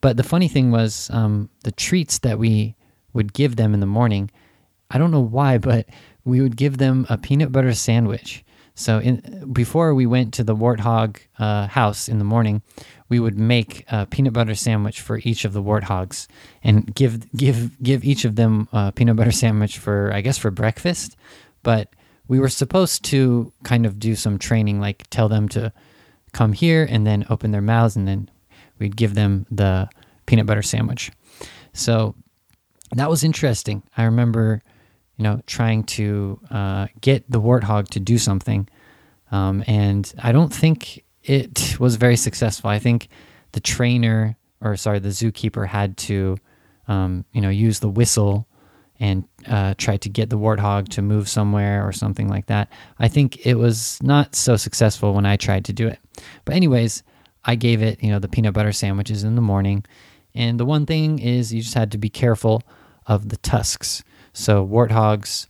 But 0.00 0.16
the 0.16 0.22
funny 0.22 0.46
thing 0.46 0.70
was 0.70 1.10
um, 1.12 1.50
the 1.64 1.72
treats 1.72 2.20
that 2.20 2.38
we 2.38 2.76
would 3.12 3.32
give 3.32 3.56
them 3.56 3.74
in 3.74 3.80
the 3.80 3.86
morning. 3.86 4.30
I 4.88 4.98
don't 4.98 5.10
know 5.10 5.18
why, 5.18 5.58
but 5.70 5.86
we 6.24 6.40
would 6.40 6.56
give 6.56 6.78
them 6.78 7.06
a 7.10 7.18
peanut 7.18 7.50
butter 7.50 7.74
sandwich. 7.74 8.44
So 8.80 8.98
in, 8.98 9.50
before 9.52 9.94
we 9.94 10.06
went 10.06 10.32
to 10.34 10.44
the 10.44 10.56
warthog 10.56 11.18
uh, 11.38 11.66
house 11.66 12.08
in 12.08 12.18
the 12.18 12.24
morning, 12.24 12.62
we 13.10 13.20
would 13.20 13.38
make 13.38 13.84
a 13.92 14.06
peanut 14.06 14.32
butter 14.32 14.54
sandwich 14.54 15.02
for 15.02 15.20
each 15.22 15.44
of 15.44 15.52
the 15.52 15.62
warthogs 15.62 16.26
and 16.64 16.94
give 16.94 17.30
give 17.32 17.82
give 17.82 18.04
each 18.04 18.24
of 18.24 18.36
them 18.36 18.68
a 18.72 18.90
peanut 18.90 19.16
butter 19.16 19.32
sandwich 19.32 19.78
for 19.78 20.10
I 20.14 20.22
guess 20.22 20.38
for 20.38 20.50
breakfast. 20.50 21.16
But 21.62 21.94
we 22.26 22.40
were 22.40 22.48
supposed 22.48 23.04
to 23.06 23.52
kind 23.64 23.84
of 23.84 23.98
do 23.98 24.14
some 24.14 24.38
training, 24.38 24.80
like 24.80 25.06
tell 25.10 25.28
them 25.28 25.48
to 25.50 25.72
come 26.32 26.52
here 26.54 26.86
and 26.88 27.06
then 27.06 27.26
open 27.28 27.50
their 27.50 27.60
mouths, 27.60 27.96
and 27.96 28.08
then 28.08 28.30
we'd 28.78 28.96
give 28.96 29.14
them 29.14 29.44
the 29.50 29.90
peanut 30.24 30.46
butter 30.46 30.62
sandwich. 30.62 31.10
So 31.74 32.14
that 32.92 33.10
was 33.10 33.24
interesting. 33.24 33.82
I 33.96 34.04
remember, 34.04 34.62
you 35.20 35.24
know, 35.24 35.42
trying 35.44 35.84
to 35.84 36.40
uh, 36.50 36.86
get 37.02 37.30
the 37.30 37.38
warthog 37.38 37.88
to 37.88 38.00
do 38.00 38.16
something, 38.16 38.66
um, 39.30 39.62
and 39.66 40.10
I 40.18 40.32
don't 40.32 40.50
think 40.50 41.04
it 41.22 41.78
was 41.78 41.96
very 41.96 42.16
successful. 42.16 42.70
I 42.70 42.78
think 42.78 43.08
the 43.52 43.60
trainer, 43.60 44.38
or 44.62 44.78
sorry, 44.78 44.98
the 44.98 45.10
zookeeper 45.10 45.66
had 45.66 45.98
to, 46.08 46.38
um, 46.88 47.26
you 47.32 47.42
know, 47.42 47.50
use 47.50 47.80
the 47.80 47.88
whistle 47.90 48.48
and 48.98 49.24
uh, 49.46 49.74
try 49.76 49.98
to 49.98 50.08
get 50.08 50.30
the 50.30 50.38
warthog 50.38 50.88
to 50.88 51.02
move 51.02 51.28
somewhere 51.28 51.86
or 51.86 51.92
something 51.92 52.28
like 52.28 52.46
that. 52.46 52.72
I 52.98 53.08
think 53.08 53.44
it 53.44 53.56
was 53.56 54.02
not 54.02 54.34
so 54.34 54.56
successful 54.56 55.12
when 55.12 55.26
I 55.26 55.36
tried 55.36 55.66
to 55.66 55.74
do 55.74 55.86
it. 55.86 55.98
But 56.46 56.54
anyways, 56.54 57.02
I 57.44 57.56
gave 57.56 57.82
it, 57.82 58.02
you 58.02 58.08
know, 58.08 58.20
the 58.20 58.28
peanut 58.28 58.54
butter 58.54 58.72
sandwiches 58.72 59.22
in 59.22 59.34
the 59.34 59.42
morning. 59.42 59.84
And 60.34 60.58
the 60.58 60.64
one 60.64 60.86
thing 60.86 61.18
is 61.18 61.52
you 61.52 61.60
just 61.60 61.74
had 61.74 61.92
to 61.92 61.98
be 61.98 62.08
careful 62.08 62.62
of 63.06 63.28
the 63.28 63.36
tusks. 63.36 64.02
So 64.40 64.66
warthogs, 64.66 65.46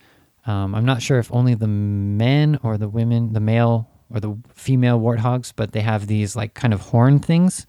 um, 0.46 0.74
I'm 0.74 0.84
not 0.84 1.00
sure 1.00 1.20
if 1.20 1.32
only 1.32 1.54
the 1.54 1.68
men 1.68 2.58
or 2.64 2.76
the 2.76 2.88
women, 2.88 3.32
the 3.32 3.40
male 3.40 3.88
or 4.12 4.18
the 4.18 4.36
female 4.52 4.98
warthogs, 4.98 5.52
but 5.54 5.70
they 5.70 5.80
have 5.80 6.08
these 6.08 6.34
like 6.34 6.54
kind 6.54 6.74
of 6.74 6.80
horn 6.80 7.20
things. 7.20 7.68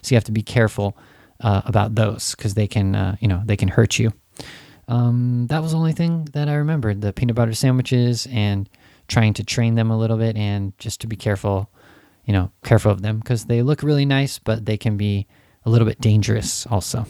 So 0.00 0.12
you 0.12 0.16
have 0.16 0.24
to 0.24 0.32
be 0.32 0.42
careful 0.42 0.96
uh, 1.40 1.62
about 1.64 1.96
those 1.96 2.36
because 2.36 2.54
they 2.54 2.68
can, 2.68 2.94
uh, 2.94 3.16
you 3.18 3.26
know, 3.26 3.42
they 3.44 3.56
can 3.56 3.66
hurt 3.66 3.98
you. 3.98 4.12
Um, 4.86 5.48
that 5.48 5.60
was 5.60 5.72
the 5.72 5.78
only 5.78 5.92
thing 5.92 6.28
that 6.34 6.48
I 6.48 6.54
remembered: 6.54 7.00
the 7.00 7.12
peanut 7.12 7.34
butter 7.34 7.52
sandwiches 7.52 8.28
and 8.30 8.68
trying 9.08 9.34
to 9.34 9.44
train 9.44 9.74
them 9.74 9.90
a 9.90 9.98
little 9.98 10.18
bit, 10.18 10.36
and 10.36 10.72
just 10.78 11.00
to 11.00 11.08
be 11.08 11.16
careful, 11.16 11.68
you 12.26 12.32
know, 12.32 12.52
careful 12.62 12.92
of 12.92 13.02
them 13.02 13.18
because 13.18 13.46
they 13.46 13.62
look 13.62 13.82
really 13.82 14.04
nice, 14.06 14.38
but 14.38 14.66
they 14.66 14.76
can 14.76 14.96
be 14.96 15.26
a 15.64 15.70
little 15.70 15.86
bit 15.86 16.00
dangerous 16.00 16.64
also. 16.66 17.06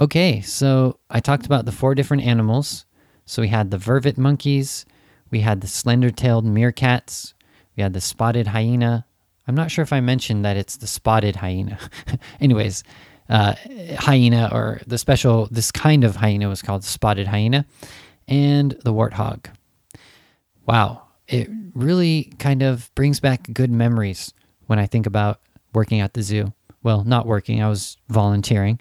Okay, 0.00 0.40
so 0.40 0.98
I 1.10 1.20
talked 1.20 1.44
about 1.44 1.66
the 1.66 1.72
four 1.72 1.94
different 1.94 2.22
animals. 2.22 2.86
So 3.26 3.42
we 3.42 3.48
had 3.48 3.70
the 3.70 3.76
vervet 3.76 4.16
monkeys, 4.16 4.86
we 5.30 5.40
had 5.40 5.60
the 5.60 5.68
slender 5.68 6.10
tailed 6.10 6.44
meerkats. 6.44 7.34
We 7.76 7.82
had 7.82 7.92
the 7.92 8.00
spotted 8.00 8.48
hyena. 8.48 9.06
I'm 9.46 9.54
not 9.54 9.70
sure 9.70 9.82
if 9.82 9.92
I 9.92 10.00
mentioned 10.00 10.44
that 10.44 10.56
it's 10.56 10.76
the 10.76 10.86
spotted 10.86 11.36
hyena. 11.36 11.78
Anyways, 12.40 12.82
uh, 13.28 13.54
hyena, 13.98 14.48
or 14.52 14.80
the 14.86 14.98
special, 14.98 15.48
this 15.50 15.70
kind 15.70 16.02
of 16.02 16.16
hyena 16.16 16.48
was 16.48 16.62
called 16.62 16.84
spotted 16.84 17.28
hyena, 17.28 17.64
and 18.26 18.72
the 18.84 18.92
warthog. 18.92 19.46
Wow, 20.66 21.02
it 21.28 21.48
really 21.74 22.32
kind 22.38 22.62
of 22.62 22.92
brings 22.94 23.20
back 23.20 23.48
good 23.52 23.70
memories 23.70 24.34
when 24.66 24.78
I 24.78 24.86
think 24.86 25.06
about 25.06 25.40
working 25.72 26.00
at 26.00 26.14
the 26.14 26.22
zoo. 26.22 26.52
Well, 26.82 27.04
not 27.04 27.26
working, 27.26 27.62
I 27.62 27.68
was 27.68 27.96
volunteering, 28.08 28.80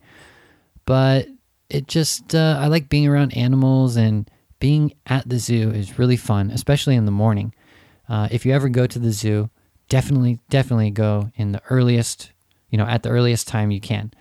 but 0.89 1.27
it 1.69 1.87
just, 1.87 2.33
uh, 2.33 2.57
I 2.59 2.65
like 2.65 2.89
being 2.89 3.05
around 3.05 3.37
animals 3.37 3.95
and 3.95 4.27
being 4.57 4.95
at 5.05 5.29
the 5.29 5.37
zoo 5.37 5.69
is 5.69 5.99
really 5.99 6.17
fun, 6.17 6.49
especially 6.49 6.95
in 6.95 7.05
the 7.05 7.11
morning. 7.11 7.53
Uh, 8.09 8.27
if 8.31 8.43
you 8.43 8.53
ever 8.53 8.69
go 8.69 8.87
to 8.87 8.97
the 8.97 9.11
zoo, 9.11 9.51
definitely, 9.87 10.39
definitely 10.49 10.89
go 10.89 11.29
in 11.35 11.51
the 11.51 11.61
earliest, 11.69 12.31
you 12.71 12.77
know, 12.79 12.87
at 12.87 13.03
the 13.03 13.09
earliest 13.09 13.47
time 13.47 13.69
you 13.69 13.79
can. 13.79 14.11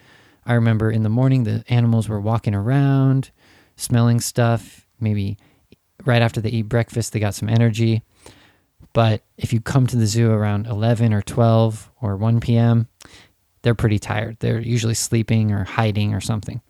I 0.44 0.52
remember 0.52 0.90
in 0.90 1.04
the 1.04 1.08
morning, 1.08 1.44
the 1.44 1.64
animals 1.70 2.06
were 2.06 2.20
walking 2.20 2.54
around, 2.54 3.30
smelling 3.76 4.20
stuff. 4.20 4.86
Maybe 5.00 5.38
right 6.04 6.20
after 6.20 6.42
they 6.42 6.50
eat 6.50 6.68
breakfast, 6.68 7.14
they 7.14 7.18
got 7.18 7.34
some 7.34 7.48
energy. 7.48 8.02
But 8.92 9.22
if 9.38 9.54
you 9.54 9.62
come 9.62 9.86
to 9.86 9.96
the 9.96 10.06
zoo 10.06 10.30
around 10.30 10.66
11 10.66 11.14
or 11.14 11.22
12 11.22 11.90
or 12.02 12.14
1 12.14 12.40
p.m., 12.40 12.88
they're 13.62 13.74
pretty 13.74 13.98
tired. 13.98 14.36
They're 14.40 14.60
usually 14.60 14.94
sleeping 14.94 15.52
or 15.52 15.64
hiding 15.64 16.14
or 16.14 16.20
something. 16.20 16.60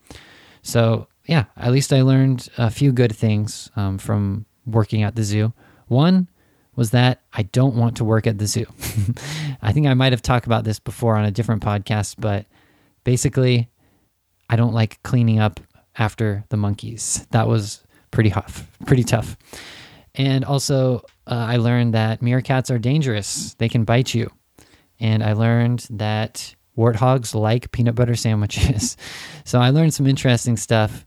So, 0.63 1.09
yeah, 1.27 1.45
at 1.57 1.73
least 1.73 1.93
I 1.93 2.03
learned 2.03 2.49
a 2.59 2.71
few 2.71 2.93
good 2.93 3.15
things 3.15 3.71
um, 3.77 3.99
from 3.99 4.47
working 4.67 5.03
at 5.03 5.15
the 5.15 5.23
zoo. 5.23 5.53
One 5.87 6.29
was 6.77 6.91
that 6.93 7.23
I 7.33 7.43
don't 7.43 7.75
want 7.75 7.97
to 7.97 8.05
work 8.05 8.27
at 8.27 8.39
the 8.39 8.47
zoo. 8.47 8.67
I 9.63 9.73
think 9.73 9.87
I 9.87 9.95
might 9.95 10.13
have 10.13 10.23
talked 10.23 10.47
about 10.47 10.65
this 10.65 10.79
before 10.79 11.17
on 11.17 11.25
a 11.25 11.31
different 11.31 11.63
podcast, 11.63 12.17
but 12.19 12.47
basically, 13.05 13.69
I 14.49 14.57
don't 14.57 14.75
like 14.75 15.03
cleaning 15.03 15.41
up 15.41 15.61
after 15.97 16.45
the 16.51 16.57
monkeys. 16.57 17.27
That 17.33 17.49
was 17.49 17.83
pretty 18.11 18.31
tough, 18.31 18.71
pretty 18.87 19.05
tough. 19.05 19.37
And 20.15 20.45
also, 20.45 21.01
uh, 21.27 21.35
I 21.49 21.57
learned 21.57 21.95
that 21.95 22.21
meerkats 22.21 22.75
are 22.75 22.79
dangerous. 22.79 23.55
They 23.55 23.69
can 23.69 23.85
bite 23.85 24.15
you. 24.15 24.31
And 25.01 25.23
I 25.23 25.33
learned 25.35 25.87
that 25.91 26.55
warthogs 26.79 27.35
like 27.35 27.73
peanut 27.73 27.95
butter 27.97 28.15
sandwiches. 28.15 28.97
so 29.45 29.59
I 29.61 29.71
learned 29.71 29.93
some 29.93 30.07
interesting 30.07 30.57
stuff. 30.57 31.05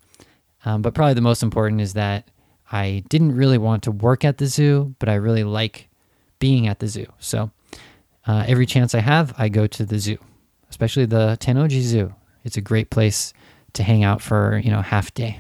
Um, 0.65 0.81
but 0.81 0.93
probably 0.93 1.15
the 1.15 1.21
most 1.21 1.41
important 1.41 1.81
is 1.81 1.93
that 1.93 2.29
I 2.71 3.03
didn't 3.09 3.35
really 3.35 3.57
want 3.57 3.83
to 3.83 3.91
work 3.91 4.23
at 4.23 4.37
the 4.37 4.45
zoo, 4.45 4.95
but 4.99 5.09
I 5.09 5.15
really 5.15 5.43
like 5.43 5.89
being 6.39 6.67
at 6.67 6.79
the 6.79 6.87
zoo. 6.87 7.07
So 7.19 7.51
uh, 8.27 8.43
every 8.47 8.65
chance 8.65 8.93
I 8.93 8.99
have, 8.99 9.33
I 9.37 9.49
go 9.49 9.65
to 9.67 9.85
the 9.85 9.97
zoo, 9.97 10.17
especially 10.69 11.05
the 11.05 11.37
Tennoji 11.39 11.81
Zoo. 11.81 12.13
It's 12.43 12.57
a 12.57 12.61
great 12.61 12.89
place 12.89 13.33
to 13.73 13.83
hang 13.83 14.03
out 14.03 14.21
for 14.21 14.59
you 14.63 14.71
know 14.71 14.81
half 14.81 15.13
day. 15.13 15.39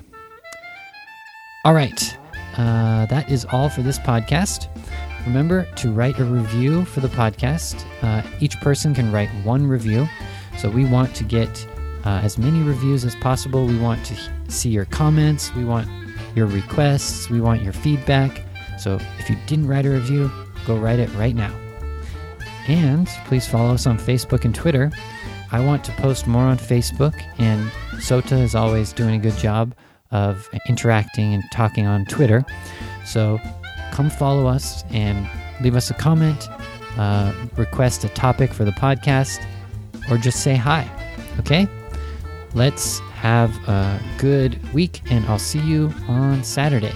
All 1.65 1.73
right, 1.73 2.17
uh, 2.57 3.05
that 3.07 3.29
is 3.29 3.45
all 3.45 3.69
for 3.69 3.81
this 3.81 3.99
podcast. 3.99 4.67
Remember 5.25 5.65
to 5.75 5.91
write 5.91 6.19
a 6.19 6.25
review 6.25 6.85
for 6.85 6.99
the 6.99 7.07
podcast. 7.07 7.85
Uh, 8.01 8.23
each 8.39 8.59
person 8.61 8.93
can 8.93 9.11
write 9.11 9.29
one 9.43 9.67
review. 9.67 10.07
So 10.57 10.69
we 10.69 10.85
want 10.85 11.15
to 11.15 11.23
get 11.23 11.67
uh, 12.05 12.21
as 12.23 12.37
many 12.37 12.63
reviews 12.63 13.05
as 13.05 13.15
possible. 13.15 13.65
We 13.65 13.77
want 13.77 14.03
to 14.05 14.15
see 14.47 14.69
your 14.69 14.85
comments. 14.85 15.53
We 15.53 15.65
want 15.65 15.87
your 16.35 16.47
requests. 16.47 17.29
We 17.29 17.41
want 17.41 17.61
your 17.61 17.73
feedback. 17.73 18.43
So 18.79 18.99
if 19.19 19.29
you 19.29 19.37
didn't 19.45 19.67
write 19.67 19.85
a 19.85 19.91
review, 19.91 20.31
go 20.65 20.75
write 20.75 20.99
it 20.99 21.13
right 21.13 21.35
now. 21.35 21.53
And 22.67 23.07
please 23.25 23.47
follow 23.47 23.73
us 23.73 23.85
on 23.85 23.97
Facebook 23.97 24.45
and 24.45 24.55
Twitter. 24.55 24.91
I 25.51 25.59
want 25.59 25.83
to 25.85 25.91
post 25.93 26.27
more 26.27 26.43
on 26.43 26.57
Facebook, 26.57 27.21
and 27.37 27.69
Sota 27.95 28.41
is 28.41 28.55
always 28.55 28.93
doing 28.93 29.15
a 29.15 29.19
good 29.19 29.37
job 29.37 29.75
of 30.11 30.49
interacting 30.69 31.33
and 31.33 31.43
talking 31.51 31.85
on 31.85 32.05
Twitter. 32.05 32.45
So 33.05 33.39
come 34.01 34.09
follow 34.09 34.47
us 34.47 34.83
and 34.89 35.29
leave 35.61 35.75
us 35.75 35.91
a 35.91 35.93
comment, 35.93 36.49
uh, 36.97 37.31
request 37.55 38.03
a 38.03 38.09
topic 38.09 38.51
for 38.51 38.65
the 38.65 38.71
podcast, 38.71 39.45
or 40.09 40.17
just 40.17 40.41
say 40.41 40.55
hi. 40.55 40.89
Okay? 41.39 41.67
Let's 42.55 42.99
have 43.13 43.55
a 43.69 44.01
good 44.17 44.57
week, 44.73 45.01
and 45.11 45.23
I'll 45.25 45.37
see 45.37 45.59
you 45.59 45.93
on 46.07 46.43
Saturday. 46.43 46.93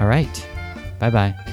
All 0.00 0.08
right. 0.08 0.48
Bye 0.98 1.10
bye. 1.10 1.43